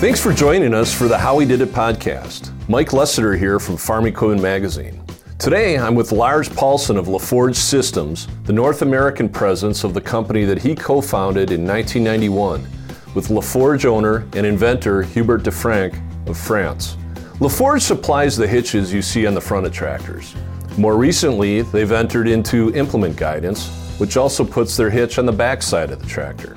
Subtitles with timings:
[0.00, 2.54] Thanks for joining us for the How We Did It podcast.
[2.70, 5.04] Mike Lessiter here from Farm Equipment Magazine.
[5.38, 10.46] Today, I'm with Lars Paulson of LaForge Systems, the North American presence of the company
[10.46, 12.66] that he co founded in 1991
[13.14, 15.94] with LaForge owner and inventor Hubert Defrancq
[16.26, 16.96] of France.
[17.38, 20.34] LaForge supplies the hitches you see on the front of tractors.
[20.78, 25.90] More recently, they've entered into implement guidance, which also puts their hitch on the backside
[25.90, 26.56] of the tractor.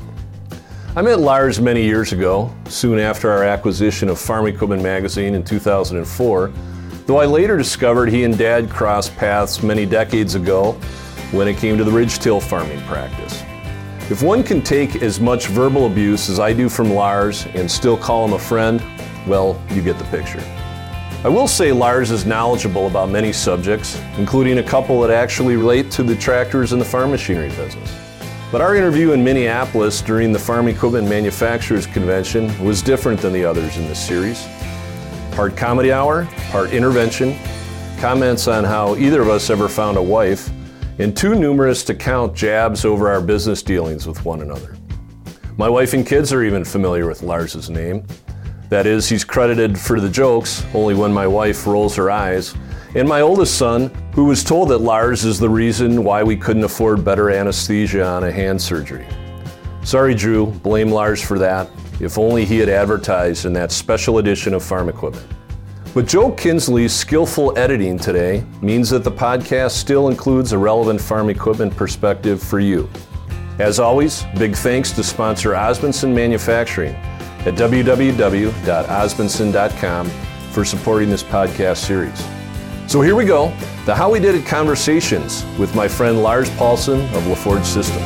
[0.95, 5.43] I met Lars many years ago, soon after our acquisition of Farm Equipment Magazine in
[5.43, 6.51] 2004,
[7.07, 10.73] though I later discovered he and Dad crossed paths many decades ago
[11.31, 13.41] when it came to the ridge-till farming practice.
[14.11, 17.97] If one can take as much verbal abuse as I do from Lars and still
[17.97, 18.79] call him a friend,
[19.25, 20.43] well, you get the picture.
[21.23, 25.89] I will say Lars is knowledgeable about many subjects, including a couple that actually relate
[25.89, 28.02] to the tractors and the farm machinery business.
[28.53, 33.43] But our interview in Minneapolis during the Farm Equipment Manufacturers Convention was different than the
[33.43, 34.47] others in this series.
[35.31, 37.35] Part comedy hour, part intervention,
[37.97, 40.51] comments on how either of us ever found a wife,
[40.99, 44.75] and too numerous to count jabs over our business dealings with one another.
[45.57, 48.05] My wife and kids are even familiar with Lars's name.
[48.69, 52.53] That is, he's credited for the jokes only when my wife rolls her eyes
[52.93, 56.63] and my oldest son, who was told that Lars is the reason why we couldn't
[56.63, 59.07] afford better anesthesia on a hand surgery.
[59.83, 61.69] Sorry, Drew, blame Lars for that.
[61.99, 65.25] If only he had advertised in that special edition of Farm Equipment.
[65.93, 71.29] But Joe Kinsley's skillful editing today means that the podcast still includes a relevant farm
[71.29, 72.89] equipment perspective for you.
[73.59, 76.95] As always, big thanks to sponsor Osmundson Manufacturing
[77.45, 80.09] at www.osmundson.com
[80.51, 82.42] for supporting this podcast series.
[82.93, 83.47] So here we go
[83.87, 88.05] the How We Did It conversations with my friend Lars Paulson of LaForge Systems.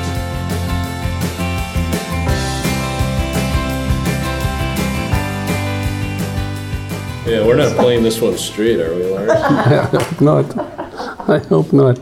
[7.27, 9.29] Yeah, we're not playing this one straight, are we, Lars?
[9.29, 10.57] I hope not.
[11.29, 11.99] I hope not.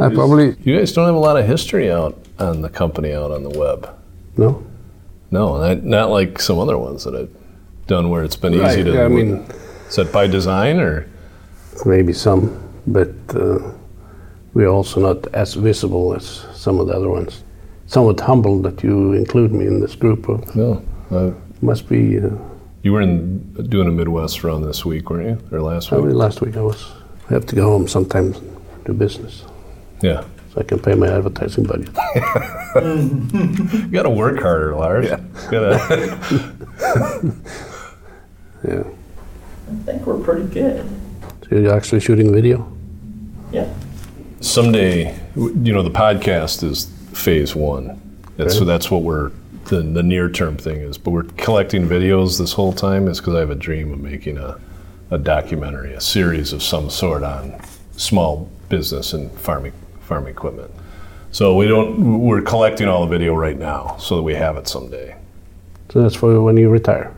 [0.00, 3.30] I probably You guys don't have a lot of history out on the company out
[3.30, 3.88] on the web.
[4.36, 4.66] no.
[5.30, 7.30] No, not, not like some other ones that I've
[7.86, 9.04] done where it's been easy Right, to.
[9.04, 9.46] I mean,
[9.88, 11.06] is that by design or?
[11.86, 12.50] Maybe some,
[12.86, 13.58] but uh,
[14.54, 17.42] we're also not as visible as some of the other ones.
[17.86, 20.28] Somewhat humbled that you include me in this group.
[20.28, 20.82] Of, No.
[21.10, 21.32] Uh,
[21.62, 22.30] must be uh,
[22.82, 25.38] you were in doing a Midwest run this week, weren't you?
[25.56, 26.16] Or last probably week?
[26.16, 26.56] last week.
[26.56, 26.86] I was.
[27.28, 29.44] I have to go home sometimes and do business
[30.02, 30.24] Yeah.
[30.54, 31.90] so I can pay my advertising budget.
[32.74, 35.06] You got to work harder, Lars.
[35.06, 35.20] Yeah.
[35.50, 35.78] Gotta,
[38.66, 38.82] yeah.
[38.82, 40.88] I think we're pretty good.
[41.50, 42.72] So you're actually shooting video.
[43.50, 43.68] Yeah.
[44.40, 48.00] someday, you know, the podcast is phase one.
[48.38, 49.32] And so that's what we're,
[49.64, 50.96] the, the near term thing is.
[50.96, 54.38] But we're collecting videos this whole time is because I have a dream of making
[54.38, 54.60] a,
[55.10, 57.60] a documentary, a series of some sort on
[57.96, 59.72] small business and farming,
[60.02, 60.70] farm equipment.
[61.32, 64.68] So we don't, we're collecting all the video right now so that we have it
[64.68, 65.16] someday.
[65.92, 67.12] So that's for when you retire.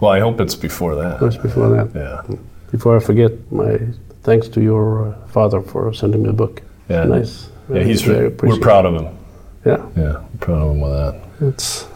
[0.00, 1.18] Well, I hope it's before that.
[1.18, 1.90] Just before that.
[1.94, 2.36] Yeah.
[2.70, 3.78] Before I forget, my
[4.22, 6.62] thanks to your uh, father for sending me the book.
[6.88, 7.04] Yeah.
[7.04, 7.48] Nice.
[7.72, 9.16] Yeah, he's, Very we're proud of him.
[9.64, 11.22] Yeah, Yeah, we're proud of him with that.
[11.48, 11.86] it's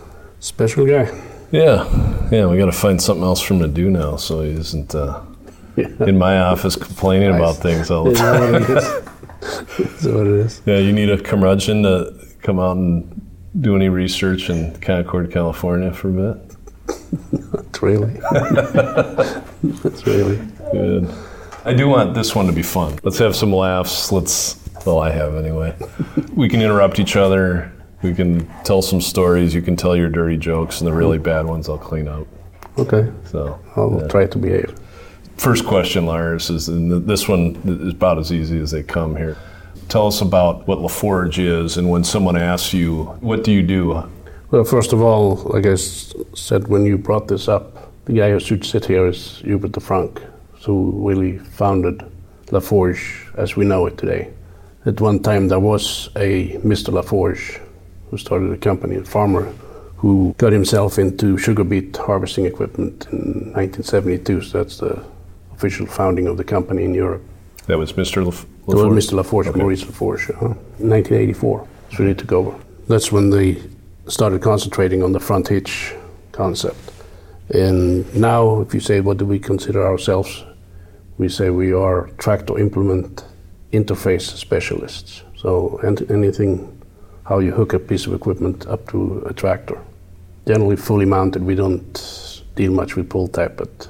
[0.40, 1.10] special guy.
[1.50, 1.84] Yeah,
[2.30, 4.94] yeah, we got to find something else for him to do now, so he isn't
[4.94, 5.20] uh,
[5.76, 5.88] Yeah.
[6.06, 8.52] in my office complaining about things all the time.
[8.52, 8.84] that what it is?
[9.78, 10.62] That's what it is.
[10.66, 13.20] Yeah, you need a curmudgeon to come out and
[13.60, 16.56] do any research in Concord, California for a bit.
[17.52, 18.12] Not really.
[19.82, 20.38] That's really.
[20.74, 21.14] Good.
[21.64, 22.98] I do want this one to be fun.
[23.02, 24.12] Let's have some laughs.
[24.12, 24.60] Let's.
[24.84, 25.74] Well, I have anyway.
[26.34, 27.70] We can interrupt each other.
[28.02, 29.54] We can tell some stories.
[29.54, 32.26] You can tell your dirty jokes, and the really bad ones I'll clean up.
[32.76, 34.08] Okay, So I'll yeah.
[34.08, 34.74] try to behave.
[35.36, 39.36] First question, Lars, is and this one is about as easy as they come here.
[39.88, 44.02] Tell us about what LaForge is, and when someone asks you, what do you do?
[44.50, 48.30] Well, first of all, like I s- said when you brought this up, the guy
[48.30, 50.20] who should sit here is Hubert Defrancq,
[50.64, 52.02] who really founded
[52.46, 54.28] LaForge as we know it today.
[54.86, 56.90] At one time, there was a Mr.
[56.92, 57.60] LaForge
[58.10, 59.52] who started a company, a farmer,
[59.96, 64.42] who got himself into sugar beet harvesting equipment in 1972.
[64.42, 65.02] So that's the
[65.54, 67.22] official founding of the company in Europe.
[67.66, 68.24] That was Mr.
[68.24, 69.14] Laf- It was Mr.
[69.22, 69.58] LaForge, Okay.
[69.60, 71.66] Maurice LaForge, uh, in 1984.
[71.90, 72.54] It's really took over.
[72.88, 73.56] That's when they
[74.08, 75.94] started concentrating on the front hitch
[76.32, 76.76] concept.
[77.50, 80.44] And now, if you say, what do we consider ourselves?
[81.18, 83.24] We say we are tractor implement
[83.72, 85.22] interface specialists.
[85.36, 85.78] So,
[86.10, 86.82] anything,
[87.24, 89.78] how you hook a piece of equipment up to a tractor.
[90.46, 91.42] generally fully mounted.
[91.42, 93.88] We don't deal much with pull type, but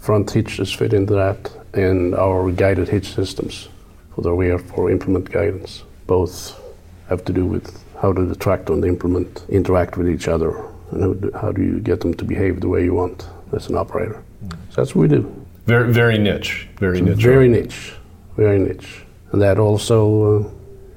[0.00, 3.68] front hitches fit into that, and our guided hitch systems
[4.14, 5.84] for the rear for implement guidance.
[6.06, 6.60] Both
[7.08, 10.50] have to do with how do the tractor and the implement interact with each other,
[10.90, 13.68] and how do, how do you get them to behave the way you want as
[13.68, 14.22] an operator.
[14.44, 14.52] Mm.
[14.70, 15.37] So that's what we do.
[15.68, 16.66] Very, very niche.
[16.78, 17.22] Very niche.
[17.22, 17.92] Very niche,
[18.38, 19.98] very niche, and that also
[20.40, 20.50] uh,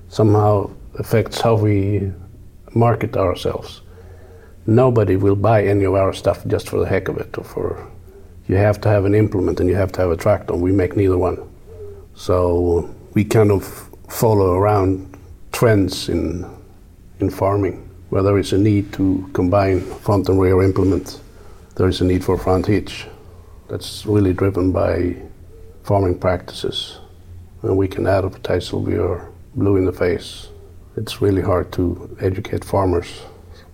[0.08, 2.10] somehow affects how we
[2.74, 3.82] market ourselves.
[4.66, 7.92] Nobody will buy any of our stuff just for the heck of it, or for
[8.48, 10.56] you have to have an implement and you have to have a tractor.
[10.56, 11.38] We make neither one,
[12.16, 15.18] so we kind of follow around
[15.52, 16.46] trends in
[17.20, 17.90] in farming.
[18.10, 21.20] Where there is a need to combine front and rear implement,
[21.76, 23.06] there is a need for front hitch.
[23.72, 25.16] That's really driven by
[25.84, 27.00] farming practices,
[27.62, 30.50] and we can advertise till we are blue in the face.
[30.98, 33.22] It's really hard to educate farmers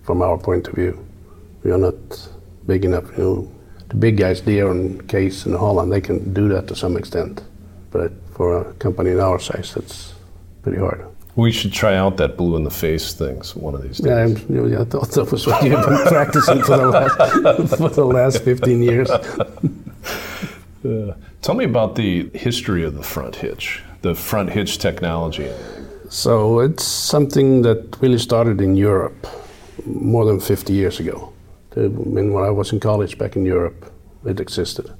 [0.04, 1.04] from our point of view.
[1.64, 2.28] We are not
[2.64, 3.52] big enough, you know.
[3.88, 7.42] The big guys, Deere and Case and Holland, they can do that to some extent.
[7.90, 10.14] But for a company in our size, that's
[10.62, 11.04] pretty hard.
[11.34, 14.06] We should try out that blue in the face thing one of these days.
[14.06, 17.78] Yeah, I'm, you know, I thought that was what you've been practicing for the last
[17.78, 19.10] for the last 15 years.
[20.84, 25.50] Uh, tell me about the history of the front hitch, the front hitch technology.
[26.08, 29.26] So it's something that really started in Europe
[29.84, 31.32] more than 50 years ago.
[31.76, 33.92] I mean, when I was in college back in Europe,
[34.24, 34.90] it existed.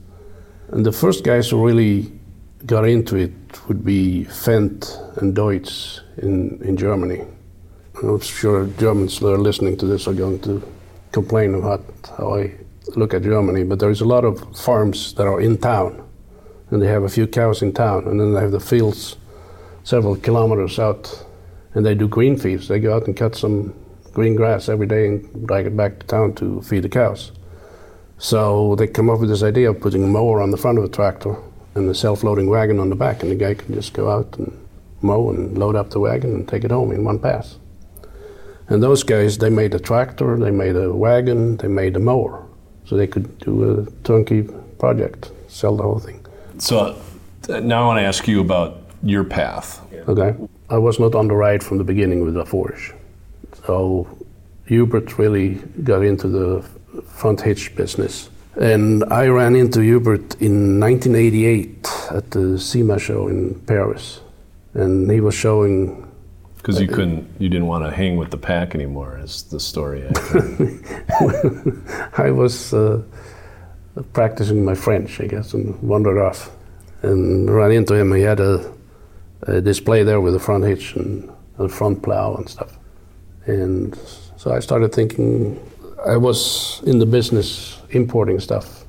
[0.69, 2.13] And the first guys who really
[2.67, 3.33] got into it
[3.69, 7.25] would be Fendt and Deutz in, in Germany.
[8.03, 10.63] I'm sure Germans that are listening to this are going to
[11.13, 11.85] complain about
[12.17, 12.53] how I
[12.97, 16.03] look at Germany, but there's a lot of farms that are in town,
[16.71, 19.17] and they have a few cows in town, and then they have the fields
[19.85, 21.27] several kilometers out,
[21.75, 22.69] and they do green feeds.
[22.69, 23.75] They go out and cut some
[24.13, 27.33] green grass every day and drag it back to town to feed the cows.
[28.19, 30.85] So they come up with this idea of putting a mower on the front of
[30.85, 31.37] a tractor
[31.75, 34.53] and a self-loading wagon on the back, and the guy can just go out and
[35.03, 37.59] mow and load up the wagon and take it home in one pass.
[38.69, 42.45] And those guys, they made a tractor, they made a wagon, they made a mower,
[42.89, 44.49] so they could do a turnkey
[44.79, 46.25] project, sell the whole thing.
[46.59, 46.97] So
[47.49, 49.81] uh, now I want to ask you about your path.
[50.09, 50.35] Okay,
[50.71, 52.95] I was not on the right from the beginning with LaForge,
[53.67, 54.09] so
[54.67, 56.65] Hubert really got into the
[57.03, 58.31] front hitch business.
[58.59, 64.21] And I ran into Hubert in 1988 at the SIMA show in Paris.
[64.75, 66.08] And he was showing
[66.59, 70.05] Because you couldn't, you didn't want to hang with the pack anymore, is the story.
[70.07, 70.13] I.
[72.27, 73.03] I was uh,
[74.13, 76.51] practicing my French, I guess, and wandered off
[77.03, 78.13] and ran into him.
[78.13, 78.73] He had a,
[79.43, 82.77] a display there with a front hitch and a front plow and stuff.
[83.47, 83.97] And
[84.37, 85.59] so I started thinking,
[86.07, 88.85] I was in the business importing stuff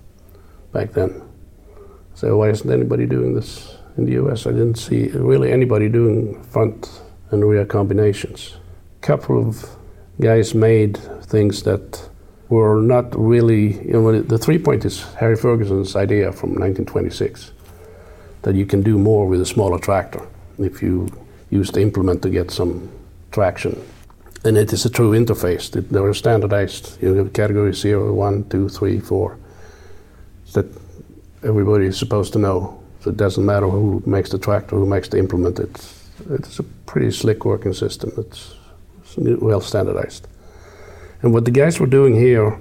[0.74, 1.22] back then.
[2.16, 4.46] So why isn't anybody doing this in the US?
[4.46, 8.56] I didn't see really anybody doing front and rear combinations.
[9.02, 9.70] A couple of
[10.20, 12.10] guys made things that
[12.50, 17.52] were not really, you know, the three point is Harry Ferguson's idea from 1926
[18.42, 20.22] that you can do more with a smaller tractor
[20.58, 21.08] if you
[21.50, 22.90] use the implement to get some
[23.32, 23.80] traction.
[24.46, 25.70] And it is a true interface.
[25.70, 29.38] They- are standardized, you know, category 0, 1, 2, 3, 4,
[30.54, 30.66] that
[31.44, 32.80] everybody is supposed to know.
[33.02, 35.60] So it doesn't matter who makes the tractor, who makes the implement.
[35.60, 35.99] It's,
[36.30, 38.12] it's a pretty slick working system.
[38.18, 38.56] It's,
[39.18, 40.28] well standardized.
[41.22, 42.58] And what the guys were doing here,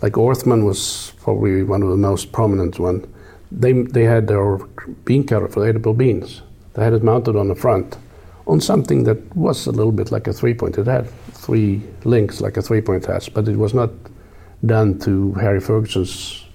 [0.00, 3.06] like Orthman was probably one of the most prominent one.
[3.50, 4.58] They they had their
[5.04, 6.42] bean cutter for edible beans.
[6.74, 7.98] They had it mounted on the front,
[8.46, 10.78] on something that was a little bit like a three point.
[10.78, 13.90] It had three links like a three point has, but it was not
[14.64, 16.46] done to Harry Ferguson's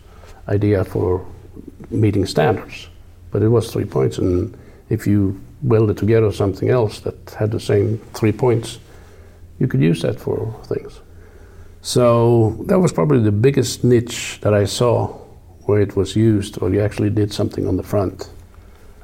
[0.47, 1.25] idea for
[1.91, 2.87] meeting standards.
[3.31, 4.57] But it was three points, and
[4.89, 8.79] if you welded together something else that had the same three points,
[9.59, 11.01] you could use that for things.
[11.81, 15.07] So that was probably the biggest niche that I saw
[15.67, 18.29] where it was used, or you actually did something on the front.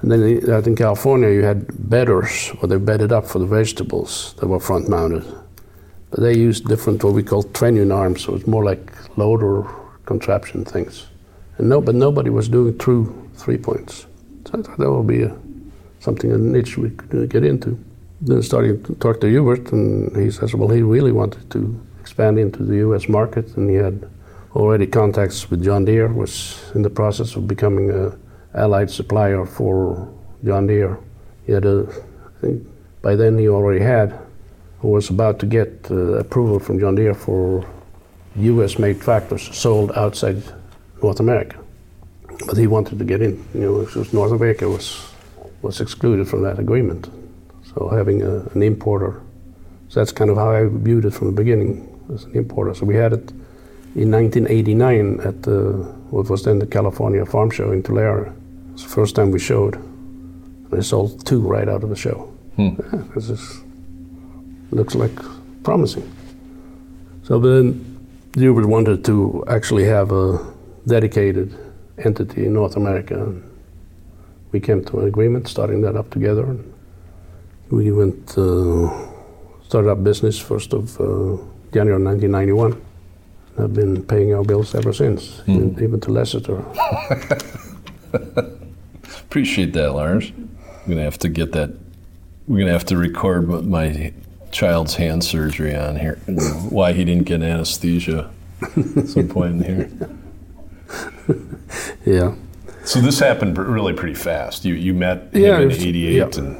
[0.01, 3.45] And then uh, out in California, you had bedders, where they bedded up for the
[3.45, 5.25] vegetables that were front mounted.
[6.11, 9.65] But they used different, what we call trunnion arms, so it's more like loader
[10.05, 11.07] contraption things.
[11.57, 14.05] And no, but nobody was doing true three points.
[14.45, 15.35] So I thought that would be a,
[16.03, 17.79] something, a niche we could get into.
[18.21, 22.37] Then started to talk to Hubert, and he says, well, he really wanted to expand
[22.37, 23.07] into the U.S.
[23.07, 24.09] market, and he had
[24.55, 28.17] already contacts with John Deere, was in the process of becoming a
[28.53, 30.07] allied supplier for
[30.45, 30.97] John Deere.
[31.45, 31.87] He had a,
[32.37, 32.67] I think
[33.01, 34.13] by then he already had,
[34.81, 37.65] or was about to get uh, approval from John Deere for
[38.35, 38.77] U.S.
[38.77, 40.43] made tractors sold outside
[41.01, 41.57] North America.
[42.47, 43.43] But he wanted to get in.
[43.53, 45.12] You know, because North America was
[45.63, 47.09] was excluded from that agreement.
[47.73, 49.21] So having a, an importer,
[49.89, 52.73] so that's kind of how I viewed it from the beginning as an importer.
[52.73, 53.31] So we had it
[53.95, 55.71] in 1989 at the,
[56.09, 58.33] what was then the California Farm Show in Tulare.
[58.73, 59.75] It's the first time we showed.
[59.75, 62.31] And I sold two right out of the show.
[62.55, 62.69] Hmm.
[62.91, 63.61] Yeah, this is,
[64.71, 65.15] looks like
[65.63, 66.11] promising.
[67.23, 67.93] So then
[68.35, 70.39] Hubert wanted to actually have a
[70.87, 71.55] dedicated
[71.97, 73.33] entity in North America.
[74.53, 76.55] We came to an agreement, starting that up together.
[77.71, 78.87] We went, uh,
[79.65, 81.37] started up business first of uh,
[81.73, 82.79] January 1991.
[83.57, 86.63] I've been paying our bills ever since, even, even to Lessiter.
[89.21, 90.31] Appreciate that, Lars.
[90.37, 91.71] I'm gonna have to get that.
[92.47, 94.13] We're gonna have to record my
[94.51, 96.17] child's hand surgery on here.
[96.69, 98.29] Why he didn't get anesthesia
[98.61, 99.91] at some point in here.
[102.05, 102.35] Yeah.
[102.85, 104.65] So this happened really pretty fast.
[104.65, 106.39] You you met him Yeah, in '88, yeah.
[106.43, 106.57] and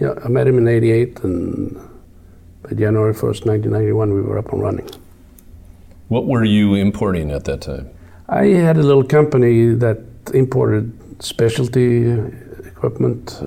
[0.00, 1.76] Yeah, I met him in 88, and
[2.62, 4.88] by January 1st, 1991, we were up and running.
[6.08, 7.86] what were you importing at that time?
[8.28, 9.98] I had a little company that
[10.32, 12.10] imported specialty
[12.66, 13.46] equipment, uh,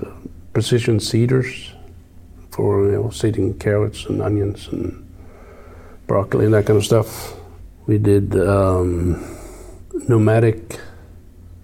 [0.52, 1.72] precision seeders
[2.50, 4.92] for you know, seeding carrots and onions and
[6.06, 7.34] broccoli and that kind of stuff.
[7.86, 9.24] We did um,
[10.08, 10.78] pneumatic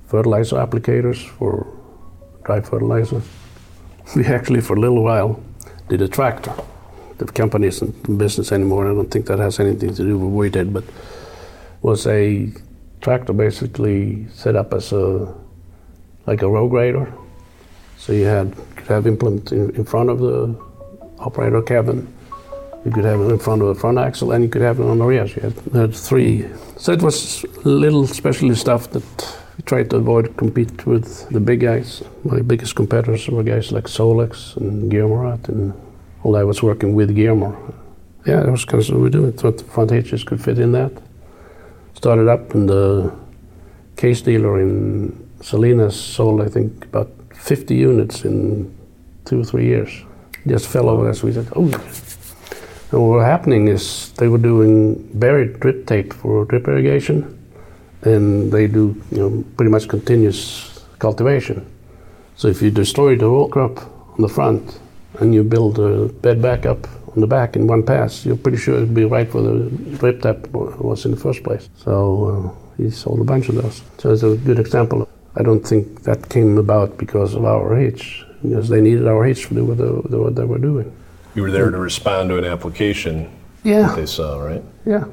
[0.07, 1.67] fertilizer applicators for
[2.45, 3.23] dry fertilizer.
[4.15, 5.43] We actually, for a little while,
[5.89, 6.53] did a tractor.
[7.19, 8.91] The company isn't in business anymore.
[8.91, 10.85] I don't think that has anything to do with what we did, but
[11.81, 12.53] was a
[13.01, 15.33] tractor basically set up as a
[16.27, 17.13] like a row grader.
[17.99, 20.55] So you had could have implement in, in front of the
[21.19, 22.13] operator cabin.
[22.85, 24.85] You could have it in front of the front axle, and you could have it
[24.85, 25.25] on the rear.
[25.25, 26.47] You had, had three.
[26.77, 31.61] So it was little specialty stuff that we tried to avoid compete with the big
[31.61, 32.03] guys.
[32.25, 35.73] My biggest competitors were guys like Solex and Gearmorat, and
[36.23, 37.57] all I was working with Gearmore.
[38.27, 39.33] Yeah, that was kind of what we were doing.
[39.33, 40.93] Thought hitches could fit in that
[42.05, 43.11] started up and the
[43.97, 48.77] case dealer in Salinas sold I think about 50 units in
[49.25, 49.91] two or three years.
[50.47, 51.23] Just fell over us.
[51.23, 51.63] We said, oh.
[52.93, 57.39] And what was happening is they were doing buried drip tape for drip irrigation,
[58.05, 61.65] and they do you know pretty much continuous cultivation.
[62.37, 63.79] So if you destroy the whole crop
[64.15, 64.79] on the front
[65.21, 68.59] and you build a bed back up on the back in one pass, you're pretty
[68.59, 71.69] sure it'd be right where the drip tap was in the first place.
[71.77, 73.83] So uh, he sold a bunch of those.
[73.99, 75.09] So it's a good example.
[75.37, 79.47] I don't think that came about because of our hitch, because they needed our hitch
[79.49, 80.93] to do what they, what they were doing.
[81.37, 83.31] You were there to respond to an application
[83.63, 83.95] Yeah.
[83.95, 84.63] they saw, right?
[84.85, 85.05] Yeah.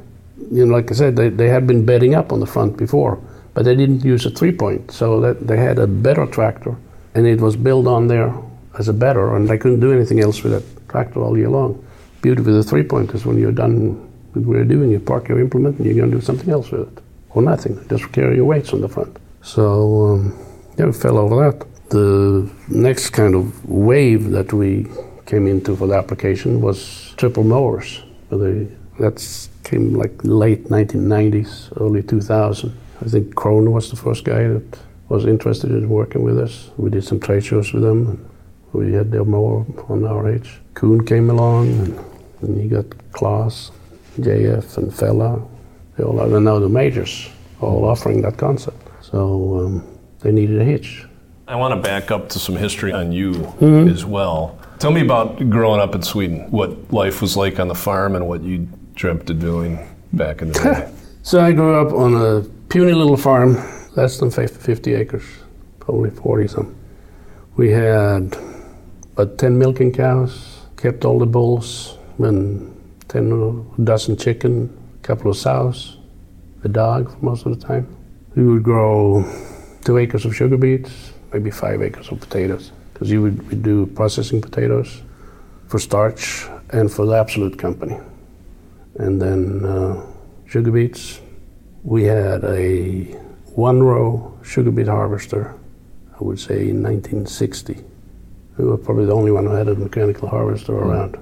[0.49, 3.19] You know, like I said, they, they had been bedding up on the front before,
[3.53, 4.91] but they didn't use a three point.
[4.91, 6.75] So that they had a better tractor,
[7.15, 8.33] and it was built on there
[8.79, 11.85] as a bedder, and they couldn't do anything else with that tractor all year long.
[12.21, 15.27] Beauty with a three point is when you're done with what you're doing, you park
[15.27, 17.79] your implement and you're going to do something else with it, or nothing.
[17.89, 19.17] Just carry your weights on the front.
[19.41, 20.37] So um,
[20.77, 21.65] yeah, we fell over that.
[21.89, 24.87] The next kind of wave that we
[25.25, 28.03] came into for the application was triple mowers.
[28.99, 32.73] That's came like late 1990s, early 2000.
[33.01, 34.77] I think Krone was the first guy that
[35.09, 36.69] was interested in working with us.
[36.77, 38.07] We did some trade shows with them.
[38.07, 38.25] And
[38.73, 40.59] we had their mower on our age.
[40.75, 41.99] Kuhn came along, and,
[42.41, 43.71] and you got Claas,
[44.19, 45.41] JF, and Fella.
[45.97, 48.77] They all are now the majors, all offering that concept.
[49.01, 51.05] So um, they needed a hitch.
[51.47, 53.89] I want to back up to some history on you Mm-hmm.
[53.89, 54.57] as well.
[54.79, 58.27] Tell me about growing up in Sweden, what life was like on the farm and
[58.27, 59.79] what you dreamt of doing
[60.13, 60.91] back in the day.
[61.23, 63.55] So I grew up on a puny little farm,
[63.95, 65.23] less than 50 acres,
[65.79, 66.75] probably 40 some.
[67.57, 68.35] We had
[69.13, 72.75] about 10 milking cows, kept all the bulls, and
[73.09, 75.97] 10 or a dozen chicken, a couple of sows,
[76.63, 77.85] a dog most of the time.
[78.35, 79.23] We would grow
[79.83, 84.41] two acres of sugar beets, maybe five acres of potatoes, because you would do processing
[84.41, 85.03] potatoes
[85.67, 87.97] for starch and for the Absolut Company.
[89.01, 90.05] And then uh,
[90.45, 91.21] sugar beets.
[91.83, 93.05] We had a
[93.55, 95.55] one row sugar beet harvester,
[96.19, 97.83] I would say in 1960.
[98.57, 101.15] We were probably the only one who had a mechanical harvester around.
[101.15, 101.21] It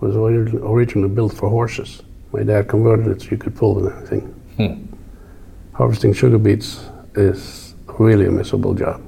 [0.00, 2.02] was originally built for horses.
[2.32, 4.34] My dad converted it so you could pull with anything.
[5.74, 6.84] Harvesting sugar beets
[7.14, 9.00] is really a miserable job.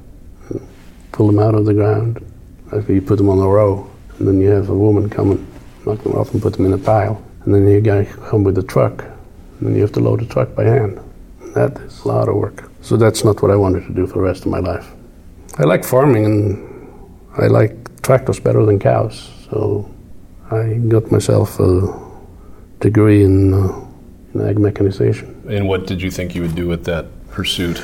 [1.10, 2.24] Pull them out of the ground,
[2.72, 5.46] after you put them on a row, and then you have a woman come and
[5.84, 7.20] knock them off and put them in a pile.
[7.44, 10.26] And then you guy come with a truck, and then you have to load the
[10.26, 11.00] truck by hand.
[11.54, 12.70] That is a lot of work.
[12.82, 14.90] So that's not what I wanted to do for the rest of my life.
[15.58, 19.30] I like farming and I like tractors better than cows.
[19.50, 19.88] So
[20.50, 21.92] I got myself a
[22.80, 23.84] degree in, uh,
[24.34, 25.42] in ag mechanization.
[25.48, 27.82] And what did you think you would do with that pursuit?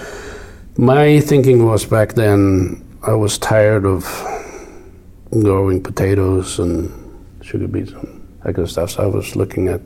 [0.77, 4.05] My thinking was back then I was tired of
[5.31, 6.91] growing potatoes and
[7.43, 8.91] sugar beets and that kind of stuff.
[8.91, 9.81] So I was looking at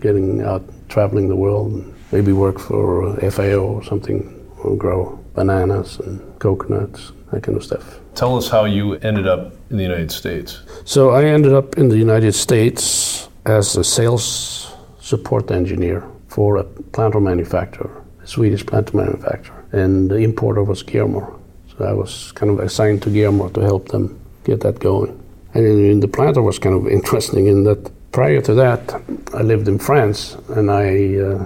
[0.00, 6.00] getting out, traveling the world, and maybe work for FAO or something, or grow bananas
[6.00, 8.00] and coconuts, that kind of stuff.
[8.14, 10.62] Tell us how you ended up in the United States.
[10.84, 16.64] So I ended up in the United States as a sales support engineer for a
[16.64, 21.38] planter manufacturer, a Swedish planter manufacturer, and the importer was Gearmore.
[21.70, 25.18] So I was kind of assigned to Gearmore to help them get that going.
[25.54, 29.02] And the planter was kind of interesting in that prior to that,
[29.34, 31.44] I lived in France and I uh,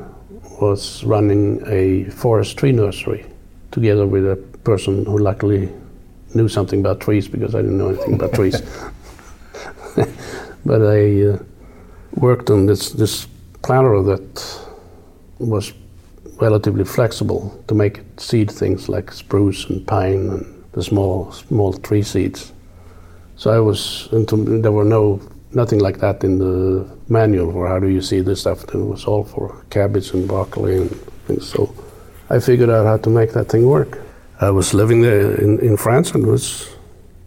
[0.60, 3.26] was running a forest tree nursery
[3.70, 5.72] together with a person who luckily
[6.34, 8.60] knew something about trees because I didn't know anything about trees.
[10.64, 11.38] but I uh,
[12.14, 13.26] worked on this, this
[13.62, 14.66] planter that
[15.38, 15.72] was
[16.40, 21.72] relatively flexible to make it seed things like spruce and pine and the small small
[21.72, 22.52] tree seeds.
[23.42, 25.20] So I was into, there were no
[25.50, 28.62] nothing like that in the manual for how do you see this stuff.
[28.72, 30.90] It was all for cabbage and broccoli and
[31.26, 31.50] things.
[31.50, 31.74] So
[32.30, 33.98] I figured out how to make that thing work.
[34.40, 36.72] I was living there in, in France and was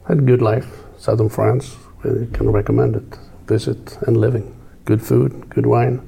[0.07, 0.67] had a good life.
[0.97, 3.19] Southern France, I can recommend it.
[3.47, 4.55] Visit and living.
[4.85, 5.99] Good food, good wine,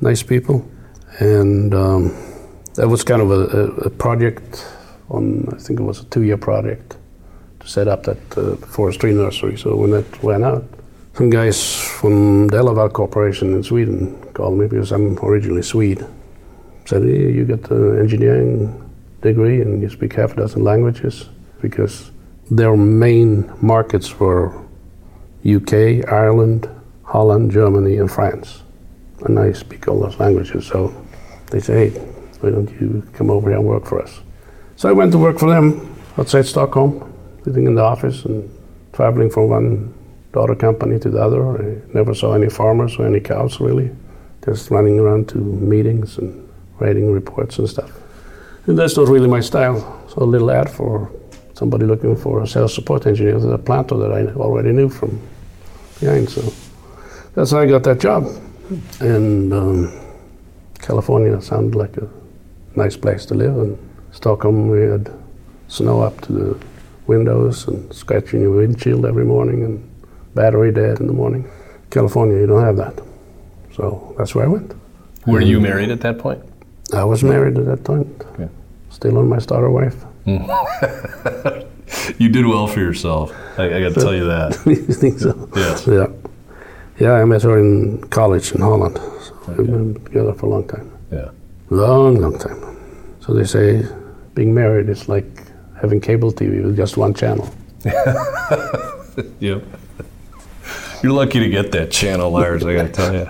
[0.00, 0.66] nice people,
[1.20, 2.16] and um,
[2.76, 3.40] that was kind of a,
[3.88, 4.66] a, project.
[5.10, 6.96] On I think it was a two-year project
[7.64, 9.56] set up that uh, forestry nursery.
[9.56, 10.64] So when that went out,
[11.14, 16.04] some guys from Delaval Corporation in Sweden called me because I'm originally Swede.
[16.86, 18.90] Said, hey, you got an engineering
[19.22, 21.28] degree and you speak half a dozen languages
[21.62, 22.10] because
[22.50, 24.54] their main markets were
[25.46, 26.68] UK, Ireland,
[27.04, 28.62] Holland, Germany, and France.
[29.20, 30.92] And I speak all those languages, so
[31.50, 31.98] they say, hey,
[32.40, 34.20] why don't you come over here and work for us?
[34.76, 37.13] So I went to work for them outside Stockholm,
[37.44, 38.48] sitting in the office and
[38.92, 39.94] traveling from one
[40.32, 41.42] daughter company to the other.
[41.62, 43.90] I never saw any farmers or any cows really,
[44.44, 46.48] just running around to meetings and
[46.80, 47.92] writing reports and stuff.
[48.66, 49.78] And that's not really my style.
[50.08, 51.10] So a little ad for
[51.52, 55.20] somebody looking for a sales support engineer to a planter that I already knew from
[56.00, 56.28] behind.
[56.30, 56.52] So
[57.34, 58.24] that's how I got that job.
[59.00, 59.92] And um,
[60.80, 62.08] California sounded like a
[62.74, 63.56] nice place to live.
[63.56, 63.78] And
[64.12, 65.12] Stockholm, we had
[65.68, 66.66] snow up to the
[67.06, 69.90] windows and scratching your windshield every morning and
[70.34, 71.50] battery dead in the morning.
[71.90, 73.00] California, you don't have that.
[73.74, 74.74] So that's where I went.
[75.26, 75.46] Were mm.
[75.46, 76.42] you married at that point?
[76.92, 78.08] I was married at that point.
[78.32, 78.48] Okay.
[78.90, 79.96] Still on my starter wife.
[80.26, 81.66] Mm.
[82.18, 83.32] you did well for yourself.
[83.58, 84.60] I, I got to tell you that.
[84.66, 85.48] you think so?
[85.56, 85.86] Yes.
[85.86, 86.06] Yeah.
[86.98, 88.96] Yeah, I met her in college in Holland.
[88.96, 89.54] So okay.
[89.54, 90.92] We've been together for a long time.
[91.10, 91.30] Yeah.
[91.70, 92.60] Long, long time.
[93.20, 93.84] So they say
[94.34, 95.26] being married is like
[95.84, 97.54] having cable TV with just one channel.
[99.38, 99.62] yep.
[101.02, 102.64] You're lucky to get that channel, Lars.
[102.64, 103.26] I got to tell you.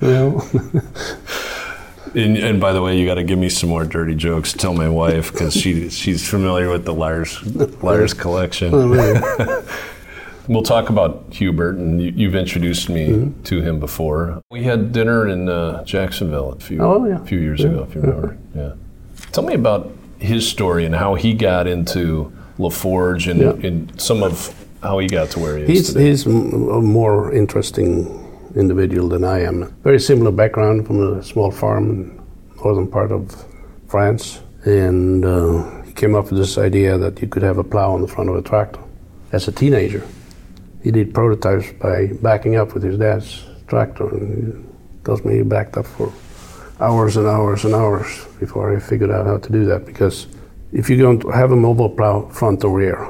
[0.00, 0.50] well.
[2.16, 4.52] And, and, by the way, you got to give me some more dirty jokes.
[4.52, 7.42] To tell my wife because she she's familiar with the Lars
[7.82, 8.70] Lars collection.
[8.72, 9.64] Oh,
[10.46, 13.42] we'll talk about Hubert, and you, have introduced me mm-hmm.
[13.42, 14.40] to him before.
[14.48, 17.24] We had dinner in uh, Jacksonville a few oh, yeah.
[17.24, 17.70] few years yeah.
[17.70, 18.38] ago, if you remember.
[18.54, 18.74] Yeah.
[19.34, 23.68] Tell me about his story and how he got into LaForge and, yeah.
[23.68, 25.68] and some of how he got to where he is.
[25.68, 26.06] He's, today.
[26.06, 29.74] he's a more interesting individual than I am.
[29.82, 32.22] Very similar background from a small farm in
[32.62, 33.44] northern part of
[33.88, 37.92] France, and uh, he came up with this idea that you could have a plow
[37.92, 38.78] on the front of a tractor.
[39.32, 40.06] As a teenager,
[40.80, 45.42] he did prototypes by backing up with his dad's tractor, and he tells me he
[45.42, 46.12] backed up for
[46.80, 49.86] hours and hours and hours before I figured out how to do that.
[49.86, 50.26] Because
[50.72, 53.08] if you're going to have a mobile plow front or rear,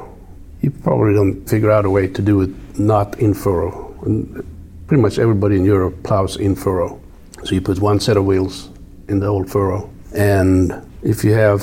[0.60, 3.94] you probably don't figure out a way to do it not in furrow.
[4.04, 4.44] And
[4.86, 7.00] pretty much everybody in Europe plows in furrow.
[7.44, 8.70] So you put one set of wheels
[9.08, 9.90] in the old furrow.
[10.14, 10.72] And
[11.02, 11.60] if you have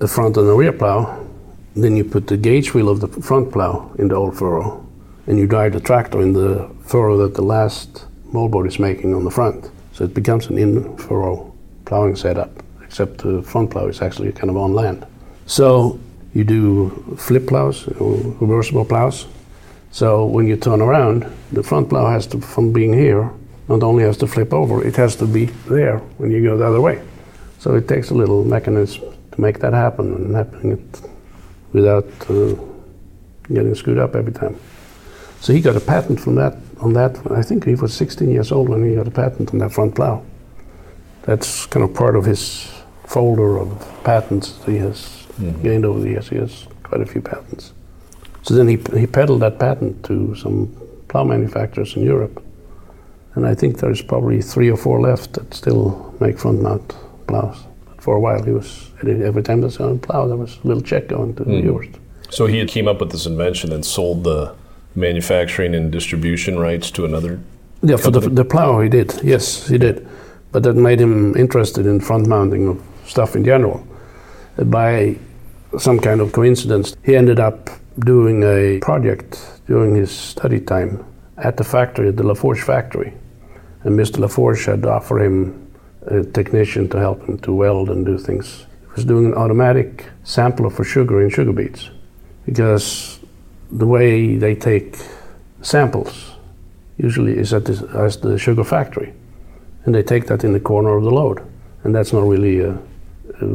[0.00, 1.26] a front and a rear plow,
[1.76, 4.84] then you put the gauge wheel of the front plow in the old furrow.
[5.26, 9.24] And you drive the tractor in the furrow that the last moldboard is making on
[9.24, 9.70] the front.
[10.00, 11.52] So it becomes an in furrow
[11.84, 12.50] plowing setup,
[12.82, 15.06] except the front plow is actually kind of on land.
[15.44, 16.00] So
[16.32, 19.26] you do flip plows, reversible plows.
[19.90, 23.30] So when you turn around, the front plow has to, from being here,
[23.68, 26.66] not only has to flip over, it has to be there when you go the
[26.66, 27.02] other way.
[27.58, 31.00] So it takes a little mechanism to make that happen and happening it
[31.74, 32.54] without uh,
[33.52, 34.58] getting screwed up every time.
[35.42, 37.18] So he got a patent from that on that.
[37.30, 39.94] I think he was 16 years old when he got a patent on that front
[39.94, 40.22] plow.
[41.22, 42.70] That's kind of part of his
[43.04, 43.68] folder of
[44.04, 45.62] patents that he has mm-hmm.
[45.62, 46.28] gained over the years.
[46.28, 47.72] He has quite a few patents.
[48.42, 50.74] So then he, he peddled that patent to some
[51.08, 52.42] plow manufacturers in Europe.
[53.34, 56.94] And I think there's probably three or four left that still make front mount
[57.26, 57.58] plows.
[57.86, 60.82] But For a while, he was every time there's a plow, there was a little
[60.82, 61.66] check going to mm-hmm.
[61.66, 61.86] yours.
[62.30, 64.54] So he came up with this invention and sold the
[64.94, 67.40] manufacturing and distribution rights to another.
[67.82, 69.18] Yeah, for the, the plow he did.
[69.22, 70.06] Yes, he did.
[70.52, 73.86] But that made him interested in front mounting of stuff in general.
[74.56, 75.16] By
[75.78, 81.04] some kind of coincidence, he ended up doing a project during his study time
[81.38, 83.14] at the factory, at the LaForge factory.
[83.84, 84.18] And Mr.
[84.18, 85.70] LaForge had offered him
[86.06, 88.66] a technician to help him to weld and do things.
[88.82, 91.90] He was doing an automatic sampler for sugar in sugar beets
[92.44, 93.19] because
[93.72, 94.96] the way they take
[95.62, 96.32] samples
[96.96, 99.12] usually is at the, as the sugar factory.
[99.84, 101.40] And they take that in the corner of the load.
[101.84, 102.72] And that's not really a,
[103.40, 103.46] a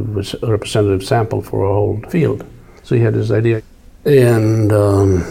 [0.42, 2.44] representative sample for a whole field.
[2.82, 3.62] So he had this idea.
[4.04, 5.24] And um,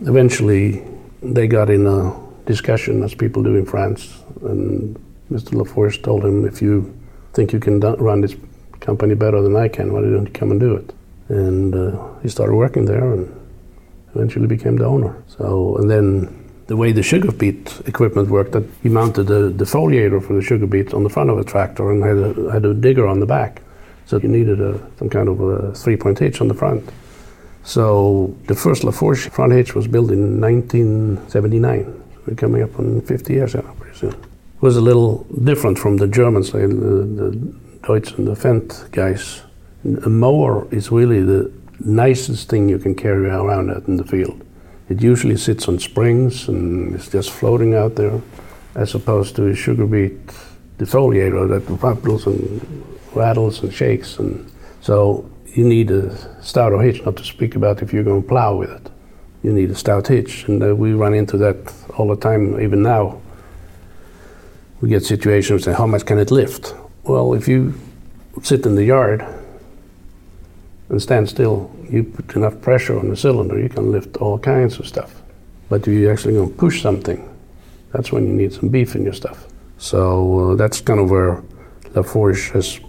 [0.00, 0.82] eventually
[1.22, 4.22] they got in a discussion, as people do in France.
[4.42, 4.96] And
[5.30, 5.50] Mr.
[5.50, 6.94] Laforge told him, if you
[7.34, 8.34] think you can run this
[8.80, 10.94] company better than I can, why don't you come and do it?
[11.28, 13.39] And uh, he started working there and
[14.14, 15.22] eventually became the owner.
[15.28, 20.22] So, and then the way the sugar beet equipment worked, that he mounted the defoliator
[20.22, 22.74] for the sugar beet on the front of a tractor and had a, had a
[22.74, 23.62] digger on the back.
[24.06, 26.88] So you needed a, some kind of a three-point hitch on the front.
[27.64, 32.02] So the first LaForge front hitch was built in 1979.
[32.26, 34.12] We're coming up on 50 years now, pretty soon.
[34.12, 36.76] It was a little different from the Germans, like the,
[37.20, 39.42] the Deutz and the Fendt guys.
[40.04, 44.44] A mower is really the nicest thing you can carry around out in the field.
[44.88, 48.20] It usually sits on springs and it's just floating out there,
[48.74, 50.18] as opposed to a sugar beet
[50.78, 54.18] defoliator that rattles and rattles and shakes.
[54.18, 58.28] And so you need a stouter hitch, not to speak about if you're going to
[58.28, 58.90] plow with it.
[59.42, 62.82] You need a stout hitch, and uh, we run into that all the time, even
[62.82, 63.20] now.
[64.80, 66.74] We get situations and how much can it lift?
[67.04, 67.74] Well, if you
[68.42, 69.24] sit in the yard
[70.90, 74.78] and stand still, you put enough pressure on the cylinder, you can lift all kinds
[74.78, 75.22] of stuff.
[75.68, 77.26] But if you're actually going to push something,
[77.92, 79.46] that's when you need some beef in your stuff.
[79.78, 81.42] So uh, that's kind of where
[81.94, 82.80] LaForge has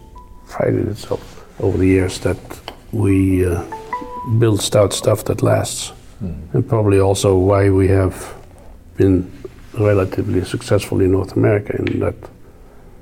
[0.47, 2.37] prided itself over the years that
[2.91, 3.63] we uh,
[4.39, 5.93] build stout stuff that lasts.
[6.53, 8.35] And probably also why we have
[8.95, 9.31] been
[9.79, 12.15] relatively successful in North America in that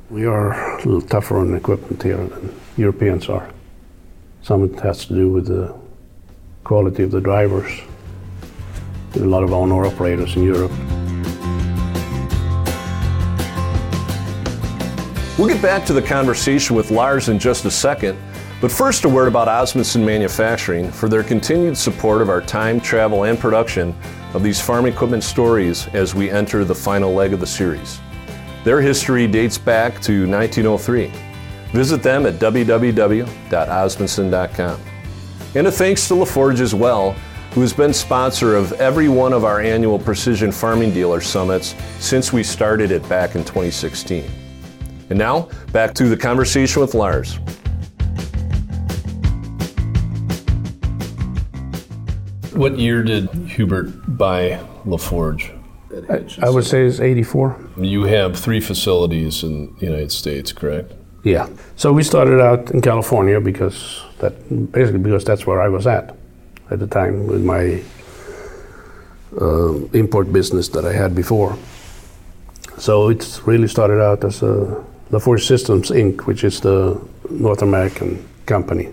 [0.10, 3.50] we are a little tougher on equipment here than Europeans are.
[4.42, 5.76] Some of it has to do with the
[6.64, 7.82] quality of the drivers.
[9.12, 10.72] There are a lot of owner operators in Europe.
[15.38, 18.20] We'll get back to the conversation with Lars in just a second,
[18.60, 23.24] but first a word about Osmundson Manufacturing for their continued support of our time, travel,
[23.24, 23.96] and production
[24.34, 28.00] of these farm equipment stories as we enter the final leg of the series.
[28.66, 31.29] Their history dates back to 1903.
[31.72, 34.82] Visit them at www.osmundson.com.
[35.56, 37.12] And a thanks to LaForge as well,
[37.52, 42.32] who has been sponsor of every one of our annual Precision Farming Dealer Summits since
[42.32, 44.30] we started it back in 2016.
[45.10, 47.40] And now, back to the conversation with Lars.
[52.54, 55.56] What year did Hubert buy LaForge?
[56.10, 57.70] I, I would say it's 84.
[57.78, 60.94] You have three facilities in the United States, correct?
[61.24, 61.48] Yeah.
[61.76, 64.34] So we started out in California because that
[64.72, 66.16] basically because that's where I was at
[66.72, 67.82] at the time with my
[69.42, 71.58] uh, import business that I had before.
[72.78, 78.24] So it really started out as a LaForge Systems Inc., which is the North American
[78.46, 78.90] company.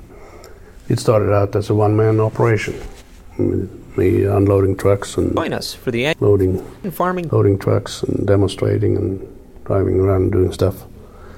[0.88, 2.74] It started out as a one-man operation,
[3.38, 7.28] me unloading trucks and Join us for the loading Annual Farming.
[7.28, 9.20] loading trucks and demonstrating and
[9.64, 10.84] driving around and doing stuff.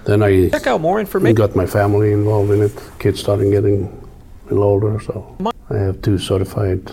[0.09, 1.35] Then I Check out more I information.
[1.37, 2.73] got my family involved in it.
[2.99, 3.85] Kids starting getting
[4.47, 5.37] a little older, so
[5.69, 6.91] I have two certified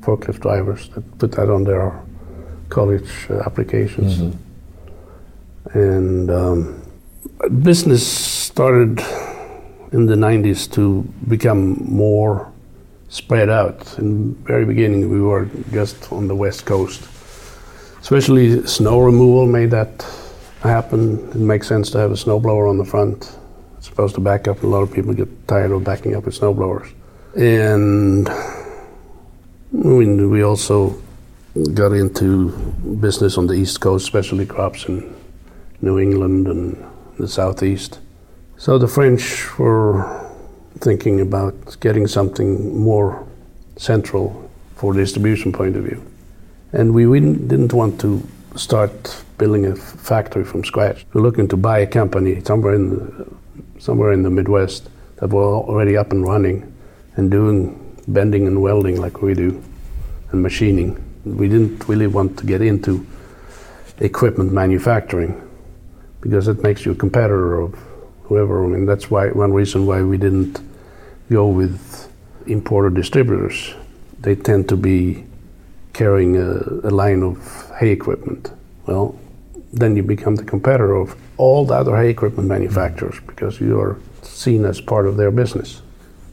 [0.00, 1.92] forklift drivers that put that on their
[2.68, 4.34] college uh, applications.
[5.74, 6.82] And um,
[7.62, 8.98] business started
[9.92, 12.50] in the 90s to become more
[13.10, 13.96] spread out.
[13.98, 17.06] In the very beginning, we were just on the west coast.
[18.00, 20.04] Especially snow removal made that
[20.62, 21.18] happen.
[21.30, 23.36] It makes sense to have a snowblower on the front.
[23.78, 24.62] It's supposed to back up.
[24.62, 26.92] A lot of people get tired of backing up with snowblowers.
[27.36, 28.28] And
[29.72, 31.00] we, we also
[31.74, 32.50] got into
[33.00, 35.14] business on the East Coast, especially crops in
[35.80, 36.84] New England and
[37.18, 38.00] the Southeast.
[38.56, 40.26] So the French were
[40.80, 43.26] thinking about getting something more
[43.76, 46.04] central for distribution point of view.
[46.72, 48.22] And we didn't want to
[48.56, 51.06] start building a factory from scratch.
[51.14, 53.26] We're looking to buy a company somewhere in the,
[53.78, 56.70] somewhere in the Midwest that were already up and running
[57.16, 57.74] and doing
[58.06, 59.62] bending and welding like we do
[60.30, 61.02] and machining.
[61.24, 63.06] We didn't really want to get into
[63.98, 65.32] equipment manufacturing
[66.20, 67.74] because it makes you a competitor of
[68.24, 68.62] whoever.
[68.62, 70.60] I mean, that's why one reason why we didn't
[71.30, 72.12] go with
[72.46, 73.74] importer distributors.
[74.20, 75.24] They tend to be
[75.94, 77.38] carrying a, a line of
[77.78, 78.52] hay equipment.
[78.86, 79.18] Well,
[79.72, 83.98] then you become the competitor of all the other hay equipment manufacturers because you are
[84.22, 85.82] seen as part of their business.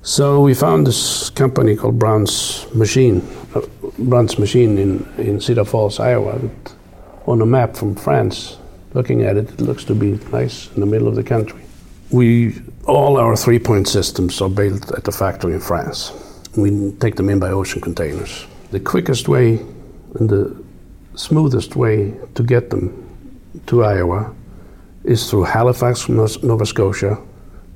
[0.02, 3.22] So we found this company called Brown's Machine,
[3.54, 3.62] uh,
[4.00, 6.40] Brown's Machine in, in Cedar Falls, Iowa.
[7.28, 8.58] on a map from France,
[8.94, 11.62] looking at it, it looks to be nice in the middle of the country.
[12.10, 16.14] We all our three-point systems are built at the factory in France.
[16.56, 18.48] We take them in by ocean containers.
[18.72, 19.60] The quickest way
[20.16, 20.56] and the
[21.16, 23.07] smoothest way to get them
[23.66, 24.34] to Iowa
[25.04, 27.18] is through Halifax, from Nova Scotia,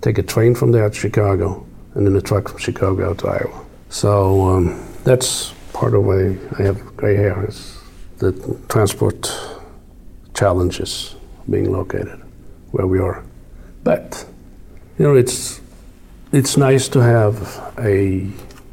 [0.02, 3.28] take a train from there to Chicago, and then a truck from Chicago out to
[3.28, 3.66] Iowa.
[3.90, 7.78] So um, that's part of why I have gray hair is
[8.18, 8.32] the
[8.70, 9.32] transport
[10.34, 11.16] challenges
[11.50, 12.22] being located
[12.72, 13.24] where we are.
[13.84, 14.26] But
[14.98, 15.62] you know, it's
[16.32, 18.28] it's nice to have a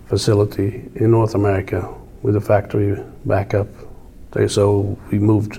[0.07, 1.93] facility in North America
[2.23, 3.69] with a factory backup.
[4.47, 5.59] So we moved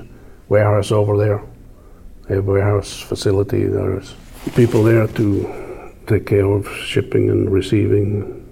[0.49, 1.41] warehouse over there.
[2.27, 3.65] They have a warehouse facility.
[3.65, 4.13] There's
[4.55, 8.45] people there to take care of shipping and receiving.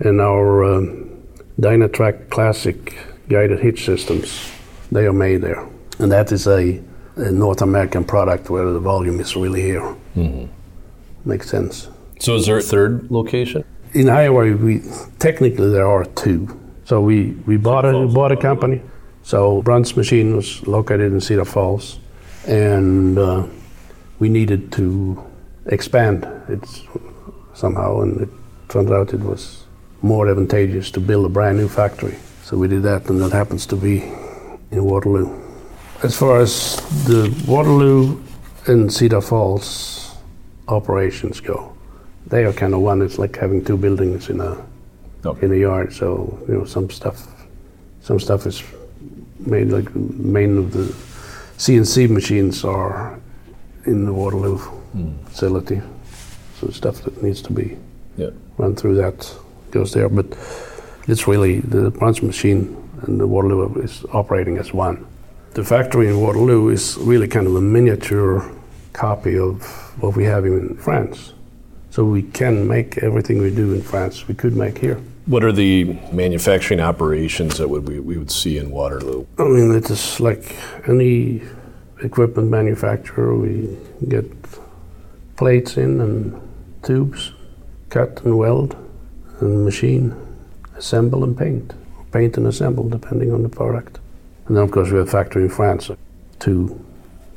[0.00, 1.22] And our um,
[1.60, 2.96] Dynatrac Classic
[3.28, 4.50] guided hitch systems,
[4.92, 5.66] they are made there.
[5.98, 6.82] And that is a,
[7.16, 9.94] a North American product where the volume is really here.
[10.16, 10.46] Mm-hmm.
[11.28, 11.88] Makes sense.
[12.20, 13.64] So is there a third location?
[13.92, 14.82] In Iowa, we
[15.18, 16.60] technically there are two.
[16.84, 18.82] So we, we bought a bought a company.
[19.24, 21.98] So Brunt's Machine was located in Cedar Falls,
[22.46, 23.46] and uh,
[24.18, 25.24] we needed to
[25.64, 26.62] expand it
[27.54, 28.28] somehow, and it
[28.68, 29.64] turned out it was
[30.02, 32.18] more advantageous to build a brand new factory.
[32.42, 34.02] So we did that, and that happens to be
[34.70, 35.40] in Waterloo.
[36.02, 38.22] As far as the Waterloo
[38.66, 40.16] and Cedar Falls
[40.68, 41.74] operations go,
[42.26, 43.00] they are kind of one.
[43.00, 44.62] It's like having two buildings in a
[45.24, 45.46] okay.
[45.46, 45.94] in a yard.
[45.94, 47.26] So you know, some stuff,
[48.02, 48.62] some stuff is
[49.46, 50.84] made like main of the
[51.58, 53.18] CNC machines are
[53.86, 54.58] in the Waterloo
[54.94, 55.28] mm.
[55.28, 55.80] facility.
[56.58, 57.76] So stuff that needs to be
[58.16, 58.30] yeah.
[58.58, 59.32] run through that
[59.70, 60.08] goes there.
[60.08, 60.26] But
[61.06, 65.06] it's really the punch machine and the Waterloo is operating as one.
[65.52, 68.50] The factory in Waterloo is really kind of a miniature
[68.92, 69.62] copy of
[70.00, 71.32] what we have in France.
[71.90, 75.00] So we can make everything we do in France, we could make here.
[75.26, 79.26] What are the manufacturing operations that would we, we would see in Waterloo?
[79.38, 80.54] I mean, it is like
[80.86, 81.42] any
[82.02, 83.34] equipment manufacturer.
[83.34, 83.74] We
[84.06, 84.26] get
[85.36, 86.40] plates in and
[86.82, 87.32] tubes,
[87.88, 88.76] cut and weld,
[89.40, 90.14] and machine,
[90.76, 91.72] assemble and paint,
[92.12, 94.00] paint and assemble depending on the product.
[94.46, 95.90] And then, of course, we have a factory in France,
[96.38, 96.84] two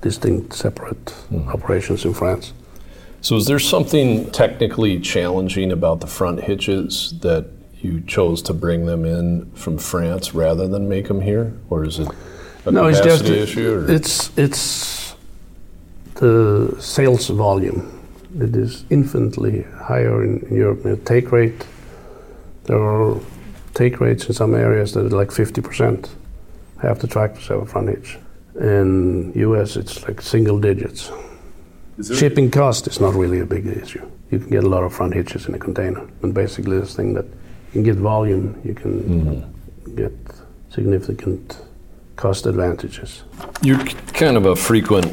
[0.01, 1.47] distinct, separate mm-hmm.
[1.49, 2.51] operations in France.
[3.21, 7.47] So, is there something technically challenging about the front hitches that
[7.81, 11.99] you chose to bring them in from France rather than make them here, or is
[11.99, 12.07] it
[12.65, 13.73] a no, capacity it's just, issue?
[13.73, 13.91] Or?
[13.91, 15.15] It's it's
[16.15, 17.93] the sales volume.
[18.39, 20.83] It is infinitely higher in Europe.
[20.83, 21.65] The take rate,
[22.63, 23.19] there are
[23.73, 26.09] take rates in some areas that are like 50%.
[26.81, 28.17] Half the tractors have a front hitch.
[28.59, 31.11] In US, it's like single digits.
[32.15, 34.05] Shipping cost is not really a big issue.
[34.29, 36.07] You can get a lot of front hitches in a container.
[36.21, 37.25] And basically, this thing that
[37.77, 39.95] can get volume, you can mm-hmm.
[39.95, 40.13] get
[40.69, 41.61] significant
[42.15, 43.23] cost advantages.
[43.61, 45.05] You're kind of a frequent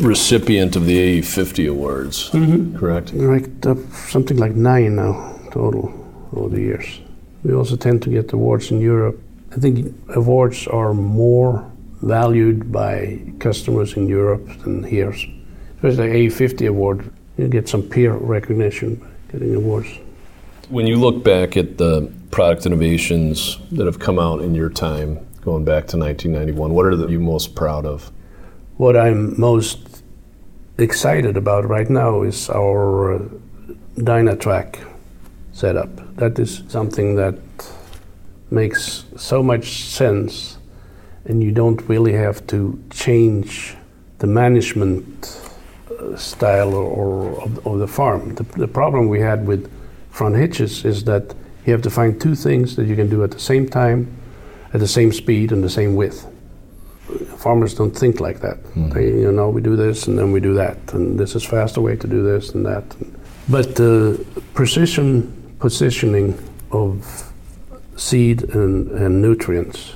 [0.00, 2.78] recipient of the AE50 awards, mm-hmm.
[2.78, 3.12] correct?
[3.14, 5.92] Right, uh, something like nine now total
[6.32, 7.00] over the years.
[7.44, 9.20] We also tend to get awards in Europe.
[9.52, 15.10] I think awards are more valued by customers in Europe than here.
[15.76, 19.88] Especially the AE50 award, you get some peer recognition by getting awards.
[20.70, 25.18] When you look back at the product innovations that have come out in your time,
[25.40, 28.12] going back to 1991, what are the, you most proud of?
[28.76, 30.04] What I'm most
[30.78, 33.18] excited about right now is our uh,
[33.96, 34.78] Dynatrac
[35.52, 35.90] setup.
[36.14, 37.34] That is something that
[38.52, 40.58] makes so much sense,
[41.24, 43.76] and you don't really have to change
[44.18, 45.52] the management
[45.90, 48.36] uh, style or, or of, the farm.
[48.36, 49.68] The, the problem we had with
[50.10, 51.34] front hitches is that
[51.66, 54.16] you have to find two things that you can do at the same time,
[54.72, 56.26] at the same speed, and the same width.
[57.38, 58.62] Farmers don't think like that.
[58.74, 58.94] Mm.
[58.94, 61.80] They, you know, we do this and then we do that, and this is faster
[61.80, 62.84] way to do this and that.
[63.48, 66.38] But the precision positioning
[66.70, 67.32] of
[67.96, 69.94] seed and, and nutrients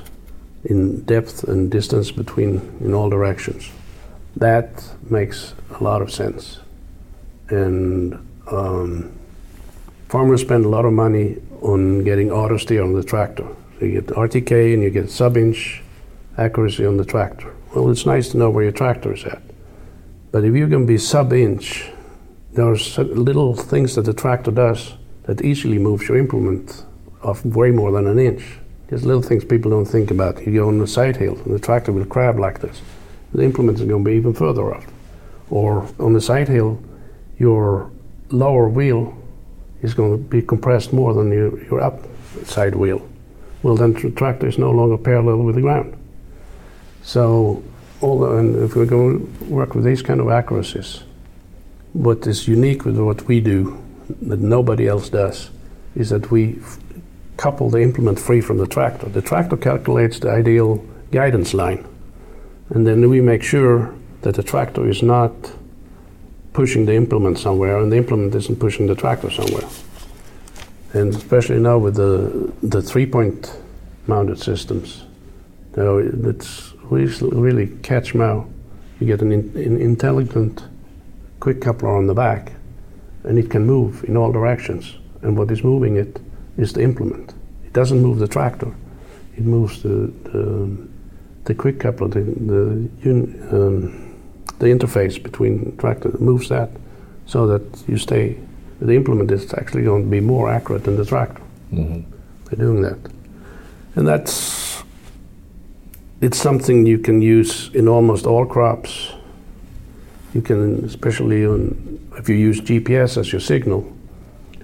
[0.65, 3.71] in depth and distance between in all directions.
[4.37, 6.61] That makes a lot of sense.
[7.49, 8.15] And
[8.51, 9.13] um,
[10.15, 13.49] farmers spend a lot of money on getting auto steer on the tractor.
[13.81, 15.83] So you get RTK and you get sub inch
[16.39, 17.53] accuracy on the tractor.
[17.75, 19.43] Well, it's nice to know where your tractor is at.
[20.31, 21.91] But if you're going to be sub inch,
[22.53, 26.85] there are little things that the tractor does that easily moves your implement
[27.23, 28.45] of way more than an inch.
[28.91, 30.47] Just little things people don't think about.
[30.47, 32.83] You go on the side hill, and the tractor will crab like this.
[33.33, 34.87] The implement is going to be even further off.
[35.51, 36.81] Or on the side hill,
[37.37, 37.91] your
[38.31, 39.19] lower wheel
[39.85, 42.01] is going to be compressed more than your, your up
[42.45, 43.07] side wheel.
[43.63, 45.97] Well, then the tractor is no longer parallel with the ground.
[47.03, 47.63] So,
[48.01, 51.05] although, and if we're going to work with these kind of accuracies,
[51.93, 53.79] what is unique with what we do
[54.23, 55.51] that nobody else does
[55.95, 56.59] is that we
[57.37, 59.09] couple the implement free from the tractor.
[59.09, 61.87] The tractor calculates the ideal guidance line,
[62.71, 65.33] and then we make sure that the tractor is not
[66.55, 69.69] pushing the implement somewhere and the implement isn't pushing the tractor somewhere.
[70.95, 73.53] And especially now with the, the three point
[74.07, 75.05] mounted systems,
[75.77, 78.47] you know, it's really catch now.
[79.01, 80.63] You get an, in, an intelligent
[81.41, 82.53] quick coupler on the back
[83.25, 84.97] and it can move in all directions.
[85.23, 86.21] And what is moving it
[86.57, 87.35] is the implement.
[87.65, 88.73] It doesn't move the tractor.
[89.37, 90.89] It moves the the,
[91.45, 93.17] the quick coupler, the the,
[93.51, 94.14] um,
[94.59, 96.11] the interface between tractor.
[96.19, 96.71] Moves that
[97.27, 98.39] so that you stay.
[98.81, 101.41] The implement is actually going to be more accurate than the tractor
[101.73, 102.01] mm-hmm.
[102.49, 102.99] by doing that,
[103.95, 104.83] and that's
[106.21, 109.13] it's something you can use in almost all crops.
[110.33, 113.91] You can, especially on if you use GPS as your signal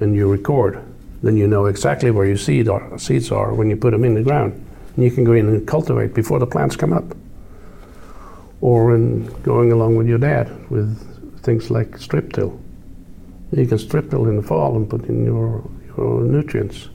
[0.01, 0.83] and you record,
[1.23, 4.15] then you know exactly where your seed are, seeds are when you put them in
[4.15, 4.53] the ground.
[4.97, 7.05] And you can go in and cultivate before the plants come up.
[8.61, 12.61] Or in going along with your dad with things like strip till.
[13.53, 16.89] You can strip till in the fall and put in your, your nutrients.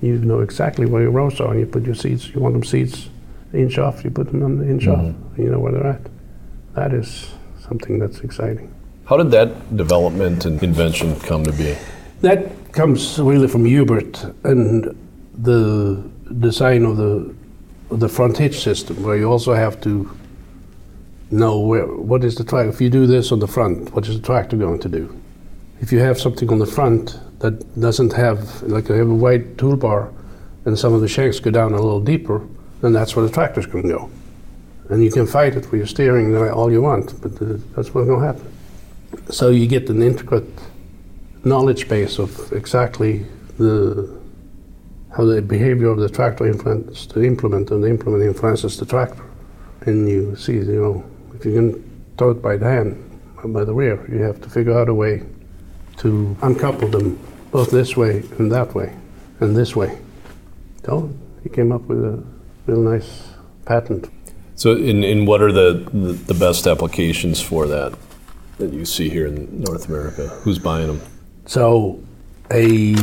[0.00, 2.64] You know exactly where your rows are and you put your seeds, you want them
[2.64, 3.08] seeds
[3.52, 5.32] inch off, you put them on the inch mm-hmm.
[5.32, 5.38] off.
[5.38, 6.02] You know where they're at.
[6.74, 7.30] That is
[7.60, 8.74] something that's exciting.
[9.04, 11.76] How did that development and invention come to be?
[12.20, 14.96] That comes really from Hubert and
[15.34, 16.02] the
[16.38, 17.34] design of the
[17.90, 20.10] of the front hitch system, where you also have to
[21.32, 22.70] know where what is the tractor.
[22.70, 25.20] If you do this on the front, what is the tractor going to do?
[25.80, 29.56] If you have something on the front that doesn't have, like you have a wide
[29.56, 30.12] toolbar,
[30.64, 32.46] and some of the shanks go down a little deeper,
[32.82, 34.10] then that's where the tractor's going to go.
[34.90, 38.06] And you can fight it with your steering all you want, but uh, that's what's
[38.06, 38.52] going to happen
[39.30, 40.48] so you get an intricate
[41.44, 43.26] knowledge base of exactly
[43.58, 44.20] the
[45.16, 49.24] how the behavior of the tractor influences the implement and the implement influences the tractor.
[49.82, 51.04] And you see, you know,
[51.44, 52.96] you can tow it by the hand,
[53.44, 55.22] by the rear, you have to figure out a way
[55.98, 57.18] to uncouple them
[57.50, 58.94] both this way and that way
[59.40, 59.98] and this way.
[60.84, 62.22] So he came up with a
[62.66, 63.32] real nice
[63.64, 64.08] patent.
[64.54, 67.98] So, in, in what are the, the, the best applications for that?
[68.58, 70.28] that you see here in North America?
[70.44, 71.00] Who's buying them?
[71.46, 72.00] So,
[72.50, 72.94] a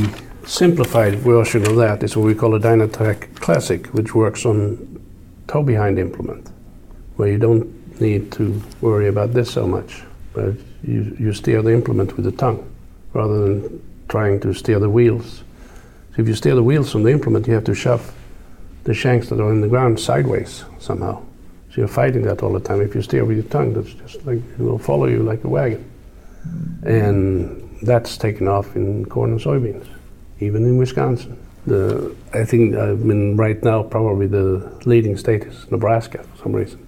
[0.46, 5.04] simplified version of that is what we call a Dynatrac Classic, which works on
[5.48, 6.50] tow behind implement,
[7.18, 7.68] where you don't
[8.00, 12.32] need to worry about this so much, but you, you steer the implement with the
[12.32, 12.70] tongue
[13.14, 15.44] rather than trying to steer the wheels.
[16.16, 18.14] So if you steer the wheels from the implement, you have to shove
[18.84, 21.22] the shanks that are in the ground sideways somehow.
[21.70, 22.82] So you're fighting that all the time.
[22.82, 25.50] If you steer with your tongue, that's just like it will follow you like a
[25.50, 25.90] wagon.
[26.84, 29.88] And that's taken off in corn and soybeans,
[30.40, 31.38] even in Wisconsin.
[31.68, 36.54] The, I think I mean right now probably the leading state is Nebraska for some
[36.54, 36.86] reason.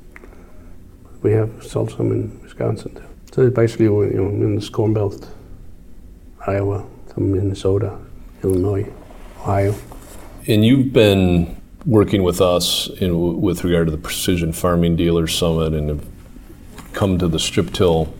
[1.21, 3.03] We have sold some in Wisconsin too.
[3.31, 5.29] So it's basically you know in the Corn Belt,
[6.47, 7.97] Iowa, some Minnesota,
[8.43, 8.91] Illinois,
[9.39, 9.75] Ohio.
[10.47, 11.55] And you've been
[11.85, 16.05] working with us in, with regard to the Precision Farming Dealers Summit and have
[16.93, 18.13] come to the strip till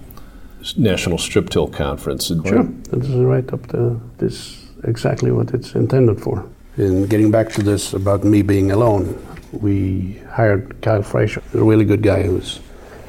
[0.77, 2.27] National Strip Till Conference.
[2.27, 6.45] Sure, this is right up to this exactly what it's intended for.
[6.77, 9.21] And getting back to this about me being alone,
[9.51, 12.59] we hired Kyle Fraser, a really good guy who's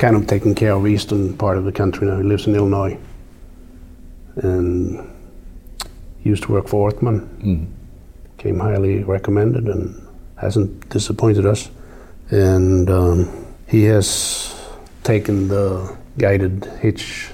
[0.02, 2.16] kind of taking care of eastern part of the country now.
[2.16, 2.98] He lives in Illinois,
[4.34, 5.08] and
[6.24, 7.18] used to work for Orthman.
[7.40, 7.66] Mhm.
[8.36, 9.94] Came highly recommended and
[10.36, 11.70] hasn't disappointed us.
[12.30, 13.28] And um,
[13.68, 14.52] he has
[15.04, 17.30] taken the guided hitch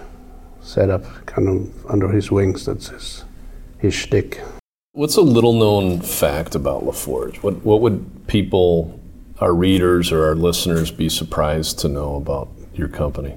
[0.61, 1.57] setup kind of
[1.89, 2.67] under his wings.
[2.67, 3.25] That's his
[3.79, 4.43] his shtick.
[4.93, 7.37] What's a little known fact about LaForge?
[7.37, 9.01] What, what would people,
[9.41, 12.49] our readers or our listeners, be surprised to know about
[12.79, 13.37] your company?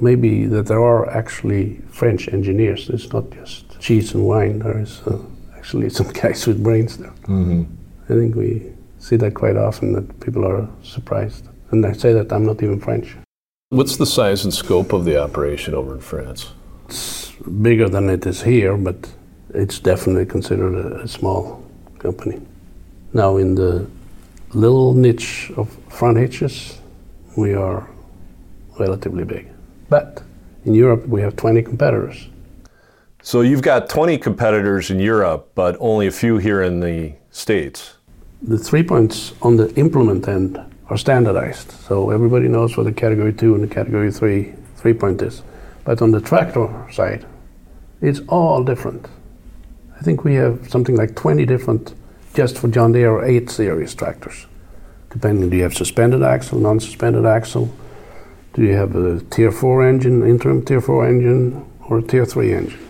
[0.00, 2.88] maybe that there are actually French engineers.
[2.88, 4.60] It's not just cheese and wine.
[4.60, 5.18] There is uh,
[5.56, 7.12] actually some guys with brains there.
[7.22, 7.64] Mm-hmm.
[8.04, 11.48] I think we see that quite often that people are surprised.
[11.70, 13.16] And I say that I'm not even French.
[13.68, 16.52] What's the size and scope of the operation over in France?
[16.86, 17.30] It's
[17.62, 19.08] bigger than it is here, but
[19.54, 21.64] it's definitely considered a, a small
[22.00, 22.40] company.
[23.12, 23.86] Now, in the
[24.52, 26.80] little niche of front hitches,
[27.36, 27.88] we are
[28.80, 29.46] relatively big.
[29.88, 30.22] But
[30.64, 32.28] in Europe, we have 20 competitors.
[33.22, 37.96] So you've got 20 competitors in Europe, but only a few here in the States.
[38.42, 40.58] The three points on the implement end
[40.88, 45.20] are standardized, so everybody knows what the category two and the category three three point
[45.22, 45.42] is.
[45.84, 47.26] But on the tractor side,
[48.00, 49.06] it's all different.
[49.98, 51.94] I think we have something like 20 different
[52.34, 54.46] just for John Deere 8 series tractors.
[55.10, 57.68] Depending, do you have suspended axle, non suspended axle?
[58.54, 62.52] Do you have a tier 4 engine, interim tier 4 engine, or a tier 3
[62.52, 62.88] engine?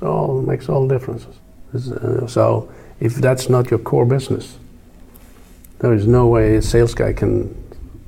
[0.00, 1.36] It all makes all differences.
[1.74, 4.58] Uh, so if that's not your core business,
[5.80, 7.54] there is no way a sales guy can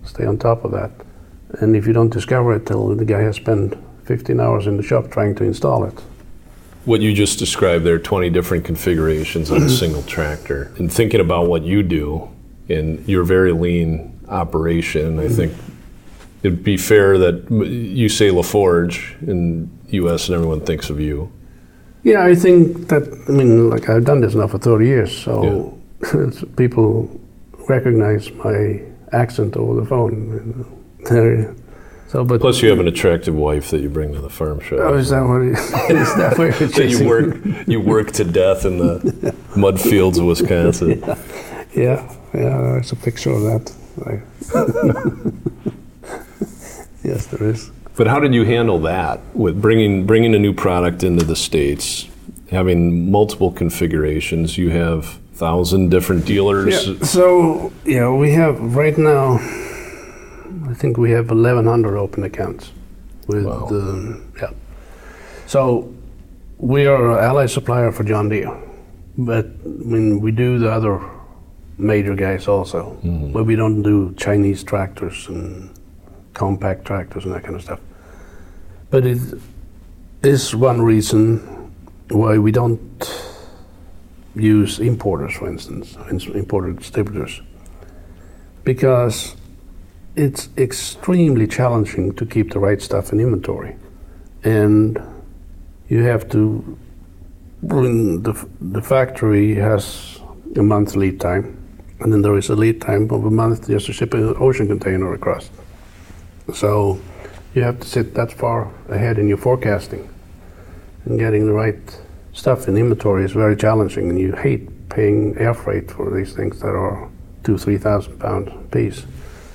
[0.04, 0.90] stay on top of that.
[1.60, 4.82] And if you don't discover it till the guy has spent 15 hours in the
[4.82, 5.94] shop trying to install it,
[6.84, 10.72] What you just described, there are 20 different configurations on a single tractor.
[10.78, 12.28] And thinking about what you do
[12.68, 15.52] in your very lean operation, I think
[16.46, 20.28] it'd be fair that you say LaForge in U.S.
[20.28, 21.30] and everyone thinks of you.
[22.04, 25.76] Yeah, I think that, I mean, like I've done this now for 30 years, so
[26.02, 27.10] it's- people
[27.68, 28.80] recognize my
[29.12, 30.64] accent over the phone.
[32.08, 34.76] So, but Plus, you have an attractive wife that you bring to the farm show.
[34.78, 35.50] oh, is that what it,
[35.90, 40.16] is that what you're that you work you work to death in the mud fields
[40.16, 41.00] of Wisconsin.
[41.74, 43.72] Yeah, yeah, there's a picture of that.
[47.06, 47.70] Yes, there is.
[47.96, 52.08] But how did you handle that with bringing bringing a new product into the states,
[52.50, 54.58] having multiple configurations?
[54.58, 56.88] You have thousand different dealers.
[56.88, 57.04] Yeah.
[57.04, 59.38] So yeah, we have right now.
[60.68, 62.72] I think we have 1,100 open accounts
[63.28, 63.66] with Wow.
[63.66, 64.50] the yeah.
[65.46, 65.94] So
[66.58, 68.56] we are an ally supplier for John Deere,
[69.16, 71.00] but I mean we do the other
[71.78, 73.32] major guys also, mm-hmm.
[73.32, 75.70] but we don't do Chinese tractors and
[76.36, 77.80] compact tractors and that kind of stuff.
[78.90, 79.18] But it
[80.22, 81.72] is one reason
[82.10, 82.80] why we don't
[84.34, 87.40] use importers, for instance, ins- imported distributors,
[88.64, 89.34] because
[90.14, 93.76] it's extremely challenging to keep the right stuff in inventory,
[94.44, 95.02] and
[95.88, 96.78] you have to.
[97.62, 100.20] The, the factory has
[100.54, 101.56] a month lead time,
[102.00, 104.68] and then there is a lead time of a month just to ship an ocean
[104.68, 105.50] container across.
[106.54, 107.00] So
[107.54, 110.08] you have to sit that far ahead in your forecasting,
[111.04, 112.00] and getting the right
[112.32, 116.60] stuff in inventory is very challenging, and you hate paying air freight for these things
[116.60, 117.08] that are
[117.42, 119.04] two, three thousand pound piece.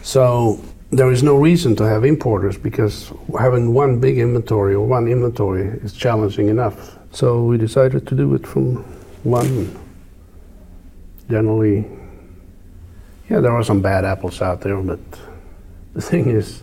[0.01, 5.07] So there is no reason to have importers because having one big inventory or one
[5.07, 6.97] inventory is challenging enough.
[7.11, 8.83] So we decided to do it from
[9.23, 9.77] one.
[11.29, 11.85] Generally,
[13.29, 14.99] yeah, there are some bad apples out there, but
[15.93, 16.61] the thing is,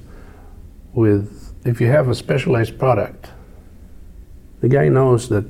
[0.98, 3.30] with if you have a specialized product,
[4.60, 5.44] the guy knows that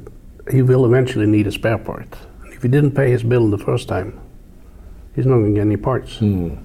[0.51, 2.09] he will eventually need a spare part.
[2.43, 4.21] And if he didn't pay his bill the first time,
[5.15, 6.19] he's not going to get any parts.
[6.19, 6.57] Hmm.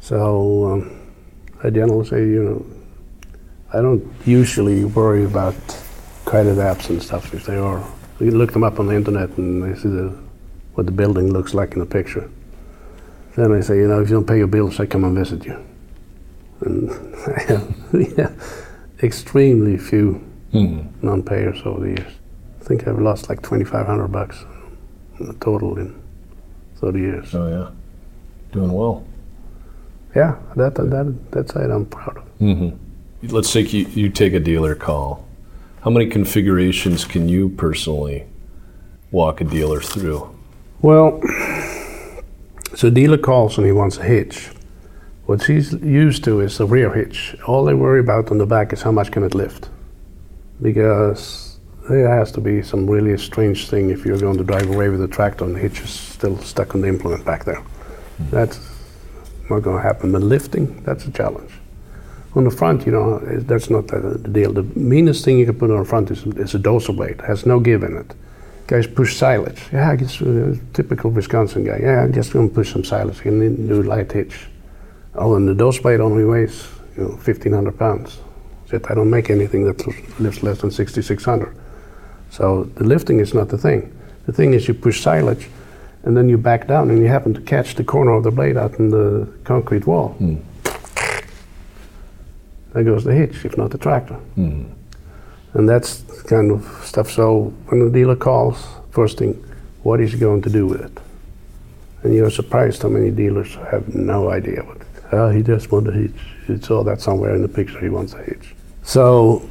[0.00, 0.18] So
[0.72, 1.12] um,
[1.62, 2.66] I generally say, you know,
[3.72, 5.56] I don't usually worry about
[6.24, 7.82] credit apps and stuff if they are.
[8.20, 10.08] You look them up on the internet and they see the,
[10.74, 12.28] what the building looks like in the picture.
[13.36, 15.44] Then I say, you know, if you don't pay your bills, I come and visit
[15.46, 15.64] you.
[16.60, 16.90] And
[17.36, 17.74] I have
[18.16, 18.30] yeah,
[19.02, 20.80] extremely few Hmm.
[21.02, 22.12] non-payers over the years.
[22.60, 24.46] I think I've lost like 2,500 bucks
[25.20, 25.94] in total in
[26.76, 27.34] 30 years.
[27.34, 27.70] Oh yeah,
[28.52, 29.04] doing well.
[30.16, 32.72] yeah, that that that side I'm proud of.
[33.30, 35.26] Let's take you, you take a dealer call.
[35.82, 38.24] How many configurations can you personally
[39.10, 40.34] walk a dealer through?
[40.80, 41.20] Well,
[42.74, 44.48] so dealer calls and he wants a hitch.
[45.28, 47.36] What she's used to is the rear hitch.
[47.46, 49.68] All they worry about on the back is how much can it lift,
[50.62, 51.60] because
[51.90, 55.00] there has to be some really strange thing if you're going to drive away with
[55.00, 57.62] the tractor and the hitch is still stuck on the implement back there.
[58.30, 58.58] That's
[59.50, 60.12] not going to happen.
[60.12, 61.52] But lifting, that's a challenge.
[62.34, 64.54] On the front, you know, that's not the, deal.
[64.54, 67.18] The meanest thing you can put on the front is, is a dozer blade.
[67.18, 68.14] It has no give in it.
[68.66, 69.62] Guys push silage.
[69.74, 71.80] Yeah, I guess uh, typical Wisconsin guy.
[71.82, 73.18] Yeah, I'm just going to push some silage.
[73.18, 74.46] You can do light hitch.
[75.18, 78.18] Oh, and the dozer blade only weighs, you know, 1,500 pounds.
[78.66, 79.84] Said, I don't make anything that
[80.20, 81.56] lifts less than 6,600.
[82.30, 83.92] So the lifting is not the thing.
[84.26, 85.48] The thing is you push silage,
[86.04, 88.56] and then you back down, and you happen to catch the corner of the blade
[88.56, 90.10] out in the concrete wall.
[90.10, 90.36] Hmm.
[92.74, 94.14] There goes the hitch, if not the tractor.
[94.14, 94.64] Hmm.
[95.54, 97.10] And that's kind of stuff.
[97.10, 99.32] So when the dealer calls, first thing,
[99.82, 101.02] what is he going to do with it?
[102.02, 104.87] And you're surprised how many dealers have no idea what.
[105.12, 106.20] Oh, he just wants a hitch.
[106.48, 107.80] You saw that somewhere in the picture.
[107.80, 108.54] He wants a hitch.
[108.82, 109.48] So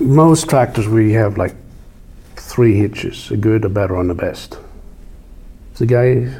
[0.00, 1.54] most tractors we have like
[2.36, 4.58] three hitches: a good, a better, and the best.
[5.74, 6.32] The guy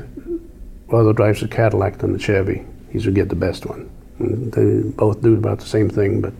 [0.88, 3.90] rather drives a Cadillac than a Chevy, he's gonna get the best one.
[4.18, 6.32] And they both do about the same thing, but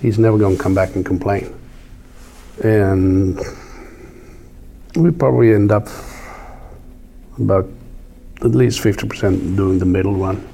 [0.00, 1.54] he's never going to come back and complain.
[2.62, 3.38] And
[4.96, 5.88] we probably end up
[7.38, 7.68] about
[8.42, 10.46] at least 50% doing the middle one,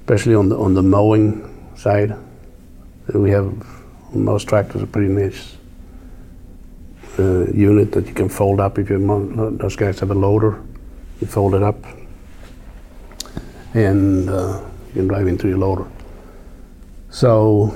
[0.00, 2.16] especially on the on the mowing side.
[3.14, 3.52] We have
[4.12, 5.56] most tractors a pretty nice
[7.18, 10.62] uh, unit that you can fold up if you those guys have a loader.
[11.20, 11.76] You fold it up,
[13.74, 15.86] and uh, you can drive into your loader.
[17.10, 17.74] So,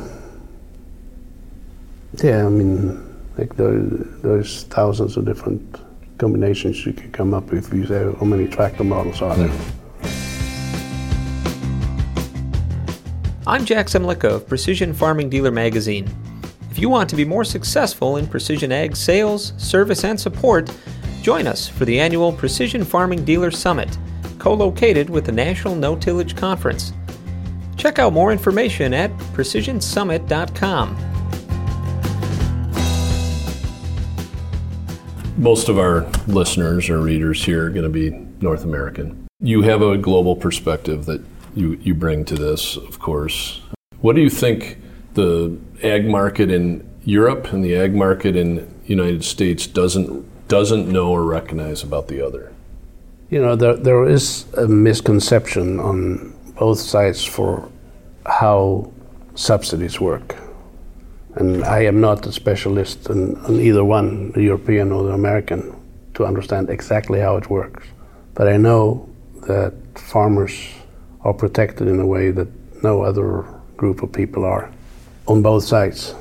[2.22, 3.00] yeah, I mean,
[3.36, 3.80] like there,
[4.22, 5.80] there's thousands of different
[6.18, 9.52] combinations you can come up with if you say how many tractor models are there.
[13.46, 16.08] I'm Jack Zemlicka of Precision Farming Dealer Magazine.
[16.70, 20.74] If you want to be more successful in precision ag sales, service, and support,
[21.20, 23.98] join us for the annual Precision Farming Dealer Summit,
[24.38, 26.94] co located with the National No Tillage Conference.
[27.76, 30.96] Check out more information at precisionsummit.com.
[35.36, 39.26] Most of our listeners or readers here are going to be North American.
[39.40, 41.22] You have a global perspective that
[41.54, 43.60] you, you bring to this, of course.
[44.00, 44.78] What do you think
[45.14, 51.10] the ag market in Europe and the ag market in United States doesn't doesn't know
[51.10, 52.52] or recognize about the other?
[53.30, 57.70] You know, there, there is a misconception on both sides for
[58.26, 58.92] how
[59.34, 60.36] subsidies work.
[61.36, 65.74] And I am not a specialist in, on either one, the European or the American,
[66.14, 67.86] to understand exactly how it works.
[68.34, 69.08] But I know
[69.48, 70.52] that farmers
[71.24, 72.48] are protected in a way that
[72.82, 73.44] no other
[73.76, 74.70] group of people are
[75.26, 76.14] on both sides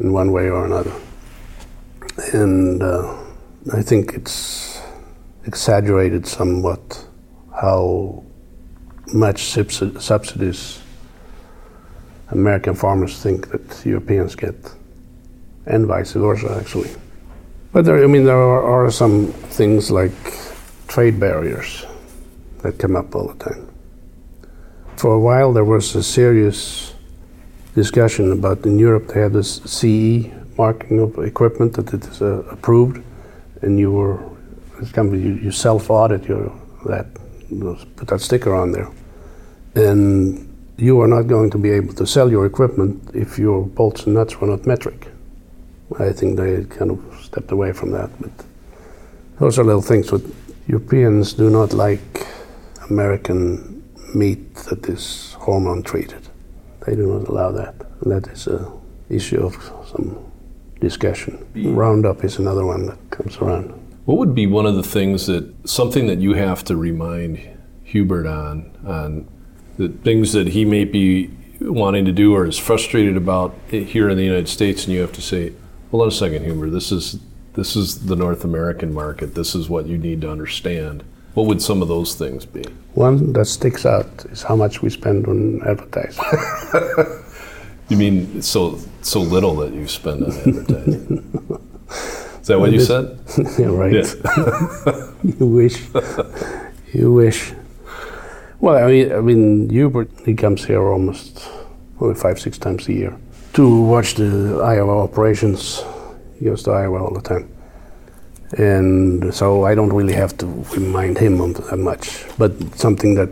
[0.00, 0.92] in one way or another.
[2.32, 3.16] And uh,
[3.72, 4.82] I think it's
[5.46, 7.06] exaggerated somewhat
[7.60, 8.24] how
[9.12, 10.80] much subsidies
[12.30, 14.54] American farmers think that Europeans get,
[15.66, 16.90] and vice versa, actually.
[17.72, 20.12] But there, I mean, there are, are some things like
[20.88, 21.86] trade barriers
[22.62, 23.69] that come up all the time.
[24.96, 26.94] For a while, there was a serious
[27.74, 33.02] discussion about in Europe they had this CE marking of equipment that uh, approved,
[33.62, 34.18] and you were
[34.80, 36.52] it's company you, you self audit your
[36.86, 37.06] that
[37.96, 38.88] put that sticker on there,
[39.74, 44.06] and you are not going to be able to sell your equipment if your bolts
[44.06, 45.08] and nuts were not metric.
[45.98, 48.30] I think they kind of stepped away from that, but
[49.38, 50.10] those are little things.
[50.10, 50.22] But
[50.66, 52.26] Europeans do not like
[52.88, 53.79] American
[54.14, 56.28] meat that is hormone treated.
[56.86, 57.74] They do not allow that.
[58.02, 58.72] That is a
[59.08, 59.54] issue of
[59.92, 60.18] some
[60.80, 61.44] discussion.
[61.54, 63.74] Roundup is another one that comes around.
[64.06, 67.38] What would be one of the things that something that you have to remind
[67.84, 69.28] Hubert on on
[69.76, 71.30] the things that he may be
[71.60, 75.12] wanting to do or is frustrated about here in the United States, and you have
[75.12, 75.52] to say,
[75.90, 76.70] "Hold on a second, Hubert.
[76.70, 77.18] This is
[77.54, 79.34] this is the North American market.
[79.34, 81.04] This is what you need to understand."
[81.34, 82.64] What would some of those things be?
[82.94, 86.24] One that sticks out is how much we spend on advertising.
[87.90, 91.60] You mean so so little that you spend on advertising?
[92.40, 93.18] is that what you said?
[93.58, 93.92] yeah, right.
[93.92, 95.12] Yeah.
[95.38, 95.82] you wish.
[96.92, 97.52] You wish.
[98.60, 101.50] Well, I mean, I mean, Hubert, he comes here almost
[102.00, 103.16] only five, six times a year
[103.54, 105.82] to watch the Iowa operations.
[106.38, 107.48] He goes to Iowa all the time.
[108.58, 112.24] And so I don't really have to remind him of that much.
[112.36, 113.30] But something that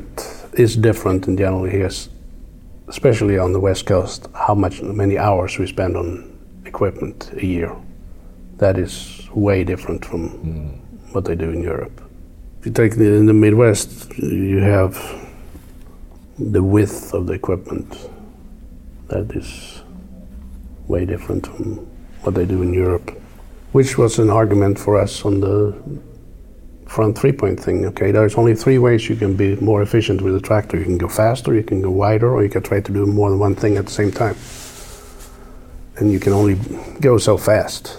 [0.53, 1.91] is different in general here,
[2.89, 7.75] especially on the West Coast, how much, many hours we spend on equipment a year.
[8.59, 11.15] That is way different from mm.
[11.15, 12.01] what they do in Europe.
[12.61, 14.95] If you take the, in the Midwest, you have
[16.39, 18.11] the width of the equipment.
[19.09, 19.83] That is
[20.87, 21.87] way different from
[22.23, 23.11] what they do in Europe,
[23.73, 25.77] which was an argument for us on the
[26.87, 27.85] front three point thing.
[27.87, 30.79] Okay, there's only three ways you can be more efficient with a tractor.
[30.79, 33.31] You can go faster, you can go wider, or you can try to do more
[33.31, 34.37] than one thing at the same time.
[35.97, 36.55] And you can only
[37.01, 37.99] go so fast.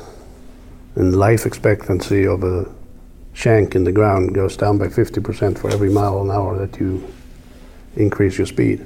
[0.95, 2.65] And life expectancy of a
[3.33, 7.07] shank in the ground goes down by 50% for every mile an hour that you
[7.95, 8.85] increase your speed.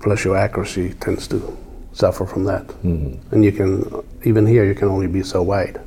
[0.00, 1.56] Plus, your accuracy tends to
[2.00, 2.66] suffer from that.
[2.66, 3.34] Mm-hmm.
[3.34, 3.68] And you can,
[4.24, 5.80] even here, you can only be so wide.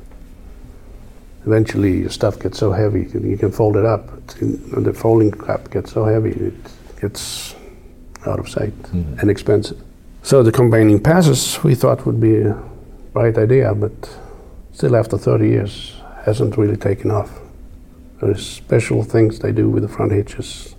[1.46, 4.08] Eventually, your stuff gets so heavy, you can fold it up.
[4.40, 6.54] And the folding cap gets so heavy, it
[7.00, 7.54] gets
[8.26, 9.18] out of sight mm-hmm.
[9.18, 9.82] and expensive.
[10.22, 12.58] So, the combining passes we thought would be a
[13.12, 13.92] right idea, but
[14.72, 17.30] still, after 30 years, hasn't really taken off.
[18.22, 20.74] There's special things they do with the front hitches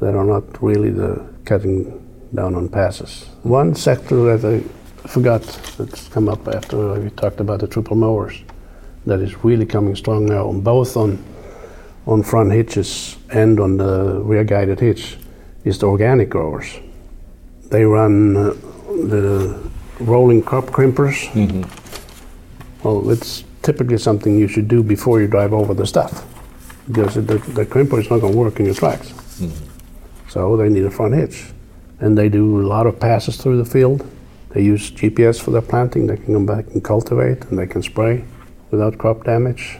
[0.00, 3.26] that are not really the cutting down on passes.
[3.42, 5.42] One sector that I forgot
[5.78, 8.42] that's come up after we talked about the triple mowers
[9.06, 11.18] that is really coming strong now, on both on
[12.06, 15.18] on front hitches and on the rear guided hitch,
[15.64, 16.78] is the organic growers.
[17.70, 18.54] They run uh,
[19.06, 19.70] the
[20.00, 21.28] rolling crop crimpers.
[21.32, 21.62] Mm-hmm.
[22.82, 26.24] Well, it's typically something you should do before you drive over the stuff
[26.86, 29.12] because the, the crimper is not going to work in your tracks.
[29.12, 30.30] Mm-hmm.
[30.30, 31.52] So they need a front hitch.
[32.00, 34.08] And they do a lot of passes through the field.
[34.50, 36.06] They use GPS for their planting.
[36.06, 38.24] They can come back and cultivate and they can spray
[38.70, 39.78] without crop damage.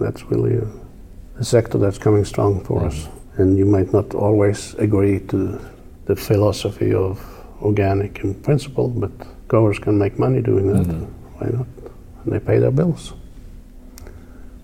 [0.00, 0.66] That's really a,
[1.38, 2.88] a sector that's coming strong for mm-hmm.
[2.88, 3.08] us.
[3.36, 5.60] And you might not always agree to
[6.06, 7.24] the philosophy of
[7.62, 9.10] organic in principle, but
[9.48, 10.86] growers can make money doing that.
[10.86, 11.04] Mm-hmm.
[11.38, 11.66] Why not?
[12.24, 13.12] and they pay their bills.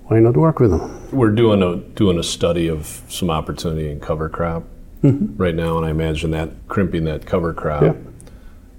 [0.04, 1.08] Why not work with them?
[1.12, 4.64] We're doing a doing a study of some opportunity in cover crop
[5.02, 5.36] mm-hmm.
[5.36, 7.94] right now, and I imagine that crimping that cover crop yeah.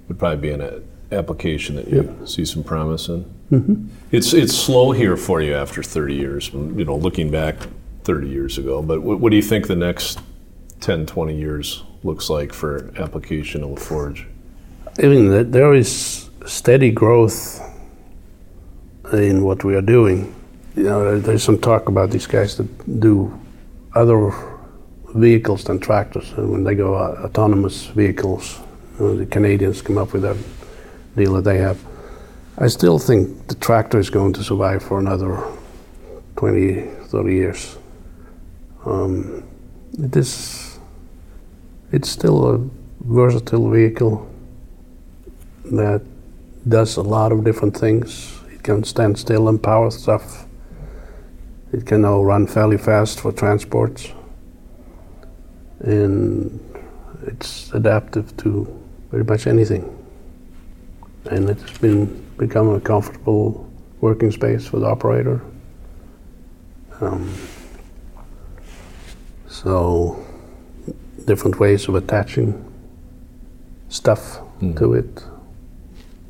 [0.08, 2.26] would probably be an application that you yeah.
[2.26, 3.24] see some promise in.
[3.50, 3.88] Mm-hmm.
[4.10, 6.52] It's it's slow here for you after 30 years.
[6.52, 7.56] You know, looking back
[8.04, 10.20] 30 years ago, but what, what do you think the next
[10.80, 14.26] 10, 20 years looks like for application of LaForge?
[15.02, 17.60] I mean, there is steady growth
[19.12, 20.34] in what we are doing.
[20.76, 23.38] You know, there's some talk about these guys that do
[23.94, 24.32] other
[25.14, 26.32] vehicles than tractors.
[26.32, 28.60] And when they go uh, autonomous vehicles,
[28.98, 30.36] you know, the Canadians come up with that
[31.16, 31.78] deal that they have.
[32.58, 35.42] I still think the tractor is going to survive for another
[36.36, 37.78] 20, 30 years.
[38.84, 39.44] Um,
[39.98, 40.78] it is,
[41.92, 42.58] it's still a
[43.00, 44.28] versatile vehicle
[45.64, 46.02] that
[46.68, 50.46] does a lot of different things It can stand still and power stuff.
[51.72, 54.12] It can now run fairly fast for transports.
[55.82, 56.60] And
[57.26, 58.66] it's adaptive to
[59.10, 59.84] pretty much anything.
[61.30, 63.70] And it's been become a comfortable
[64.00, 65.40] working space for the operator.
[67.00, 67.32] Um,
[69.46, 70.24] so
[71.24, 72.64] different ways of attaching
[73.88, 74.76] stuff mm.
[74.78, 75.24] to it.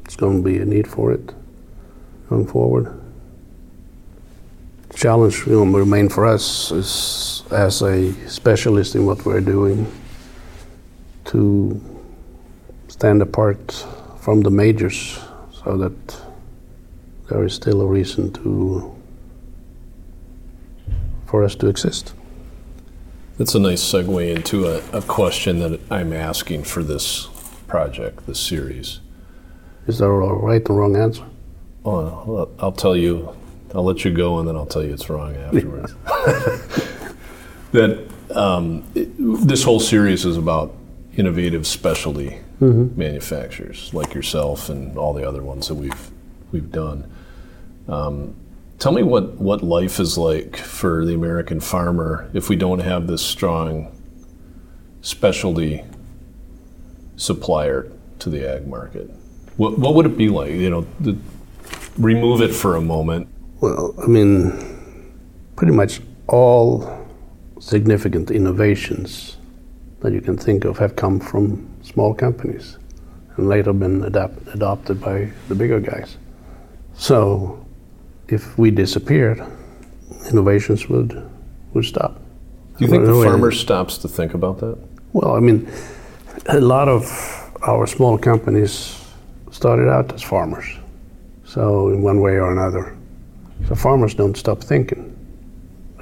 [0.05, 1.33] It's going to be a need for it
[2.29, 3.02] going forward.
[4.95, 9.91] Challenge know, remain for us is as a specialist in what we're doing
[11.27, 11.81] to
[12.89, 13.87] stand apart
[14.21, 15.19] from the majors
[15.65, 16.17] so that
[17.29, 18.95] there is still a reason to
[21.27, 22.13] for us to exist.
[23.39, 27.29] That's a nice segue into a, a question that I'm asking for this
[27.67, 29.01] project, this series.
[29.87, 31.25] Is there a right or wrong answer?
[31.83, 33.35] Well, I'll tell you.
[33.75, 35.95] I'll let you go, and then I'll tell you it's wrong afterwards.
[37.73, 39.11] that um, it,
[39.47, 40.75] this whole series is about
[41.17, 42.99] innovative specialty mm-hmm.
[42.99, 46.11] manufacturers like yourself and all the other ones that we've
[46.53, 47.11] we've done.
[47.89, 48.35] Um,
[48.79, 53.07] tell me what, what life is like for the American farmer if we don't have
[53.07, 53.91] this strong
[55.01, 55.85] specialty
[57.17, 59.11] supplier to the ag market.
[59.57, 60.53] What, what would it be like?
[60.53, 61.17] You know, the,
[61.99, 63.29] remove it for a moment?
[63.63, 64.51] Well, I mean,
[65.55, 67.07] pretty much all
[67.61, 69.37] significant innovations
[70.01, 72.77] that you can think of have come from small companies
[73.37, 76.17] and later been adapt, adopted by the bigger guys.
[76.95, 77.65] So
[78.27, 79.41] if we disappeared,
[80.29, 81.23] innovations would
[81.73, 82.21] would stop.
[82.79, 84.77] Do you think the farmer stops to think about that?
[85.13, 85.71] Well, I mean,
[86.47, 87.05] a lot of
[87.63, 89.01] our small companies
[89.53, 90.67] started out as farmers.
[91.45, 92.97] So, in one way or another.
[93.69, 95.09] So, farmers don't stop thinking.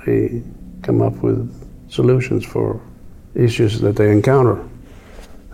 [0.06, 0.42] They
[0.82, 1.48] come up with
[1.90, 2.80] solutions for
[3.34, 4.66] issues that they encounter.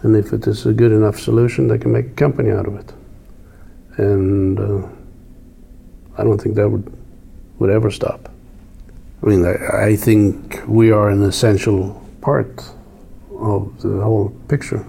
[0.03, 2.77] And if it is a good enough solution, they can make a company out of
[2.77, 2.93] it.
[3.99, 4.87] And uh,
[6.17, 6.93] I don't think that would,
[7.59, 8.31] would ever stop.
[9.23, 12.63] I mean, I, I think we are an essential part
[13.39, 14.87] of the whole picture.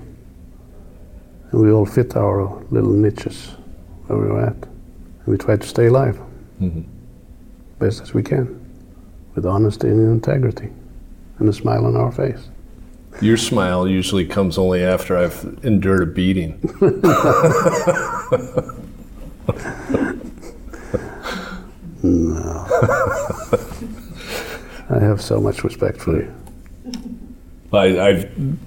[1.52, 3.56] And we all fit our little niches
[4.08, 4.56] where we're at.
[4.56, 6.20] And we try to stay alive
[7.80, 8.64] best as we can
[9.36, 10.70] with honesty and integrity
[11.40, 12.50] and a smile on our face.
[13.22, 16.60] Your smile usually comes only after I've endured a beating.
[22.04, 22.66] No.
[24.90, 26.34] I have so much respect for you.
[27.74, 28.58] I, I've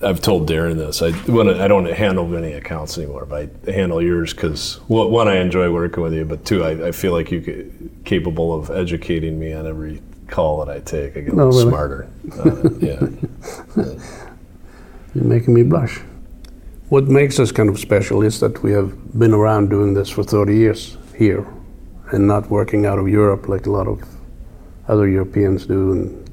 [0.00, 1.02] I've told Darren this.
[1.02, 5.38] I when I don't handle many accounts anymore, but I handle yours because one, I
[5.38, 7.64] enjoy working with you, but two, I, I feel like you're
[8.08, 11.16] capable of educating me on every call that I take.
[11.16, 11.68] I get No, really?
[11.68, 12.08] smarter.
[12.38, 13.00] Uh, yeah.
[15.14, 16.00] You're making me blush.
[16.88, 20.22] What makes us kind of special is that we have been around doing this for
[20.24, 21.46] 30 years here
[22.12, 24.00] and not working out of Europe like a lot of
[24.88, 26.30] other Europeans do and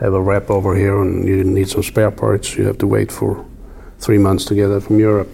[0.00, 2.56] have a rep over here and you need some spare parts.
[2.56, 3.44] You have to wait for
[3.98, 5.28] three months to get that from Europe.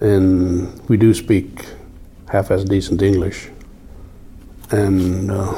[0.00, 1.66] And we do speak
[2.30, 3.50] half as decent English.
[4.72, 5.54] And uh,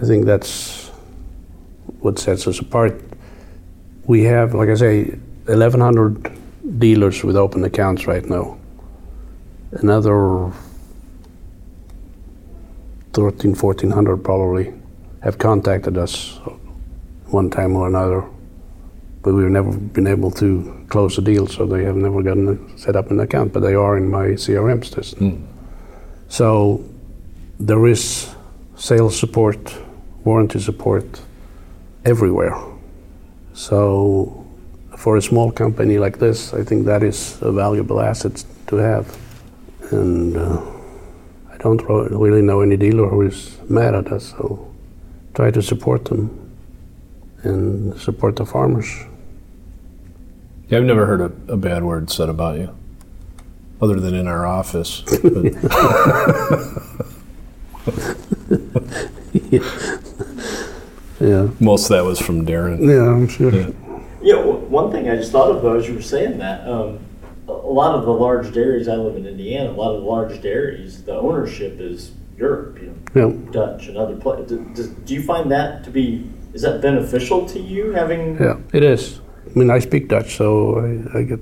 [0.00, 0.88] I think that's
[2.00, 3.02] what sets us apart
[4.08, 5.04] we have, like I say,
[5.44, 6.32] 1,100
[6.78, 8.58] dealers with open accounts right now.
[9.70, 10.50] Another
[13.12, 14.72] 13, 1,400 probably
[15.22, 16.38] have contacted us
[17.26, 18.24] one time or another,
[19.22, 22.96] but we've never been able to close a deal, so they have never gotten set
[22.96, 25.46] up an account, but they are in my CRM system.
[26.28, 26.82] So
[27.58, 28.34] there is
[28.76, 29.76] sales support,
[30.24, 31.20] warranty support
[32.04, 32.56] everywhere.
[33.52, 34.46] So,
[34.96, 39.16] for a small company like this, I think that is a valuable asset to have.
[39.90, 40.60] And uh,
[41.50, 44.72] I don't really know any dealer who is mad at us, so
[45.34, 46.52] try to support them
[47.42, 48.88] and support the farmers.
[50.68, 52.74] Yeah, I've never heard a, a bad word said about you,
[53.80, 55.02] other than in our office.
[61.18, 62.78] But Yeah, most of that was from Darren.
[62.86, 63.50] yeah, I'm sure.
[63.52, 63.70] Yeah.
[64.22, 66.98] Yeah, w- one thing I just thought of though, as you were saying that, um,
[67.48, 70.06] a a lot of the large dairies, I live in Indiana, a lot of the
[70.08, 74.48] large dairies, the ownership is Europe, you know, Yeah, Dutch and other places.
[74.48, 78.36] Do, do, do you find that to be, is that beneficial to you having?
[78.40, 79.20] yeah, it is.
[79.54, 81.40] I mean, I speak Dutch, so I, I get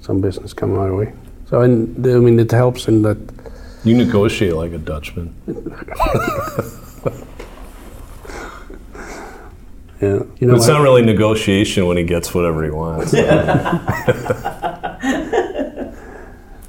[0.00, 1.12] some business coming my way.
[1.48, 3.18] So, and, I mean, it helps in that
[3.84, 5.34] You negotiate like a Dutchman.
[10.00, 13.12] Yeah, you know, it's I- not really negotiation when he gets whatever he wants.
[13.12, 13.24] But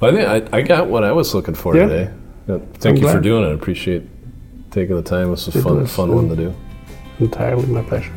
[0.00, 1.86] think I, I got what I was looking for Yeah.
[1.86, 2.10] today.
[2.48, 3.48] Yeah, thank I'm you for doing it.
[3.48, 4.04] I appreciate
[4.70, 5.30] taking the time.
[5.30, 6.54] This was a It fun, was, fun one to do.
[7.18, 8.12] entirely my pleasure.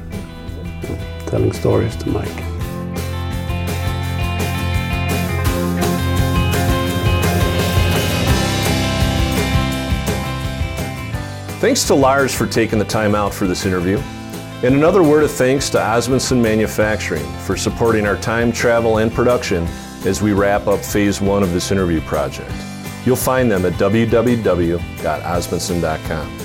[1.25, 2.43] Telling stories to Mike.
[11.59, 13.97] Thanks to Lars for taking the time out for this interview.
[14.63, 19.67] And another word of thanks to Osmundson Manufacturing for supporting our time, travel, and production
[20.05, 22.49] as we wrap up phase one of this interview project.
[23.05, 26.37] You'll find them at www.osmundson.com.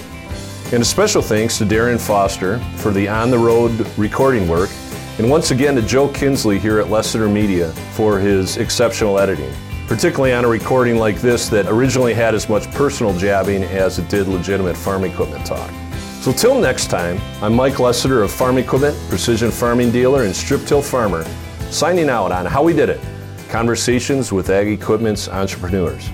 [0.73, 4.71] And a special thanks to Darren Foster for the on the road recording work,
[5.19, 9.55] and once again to Joe Kinsley here at Lessiter Media for his exceptional editing,
[9.87, 14.09] particularly on a recording like this that originally had as much personal jabbing as it
[14.09, 15.71] did legitimate farm equipment talk.
[16.21, 20.65] So, till next time, I'm Mike Lessiter of Farm Equipment, Precision Farming Dealer, and Strip
[20.65, 21.25] Till Farmer,
[21.71, 23.01] signing out on How We Did It
[23.51, 26.09] Conversations with Ag Equipment's Entrepreneurs.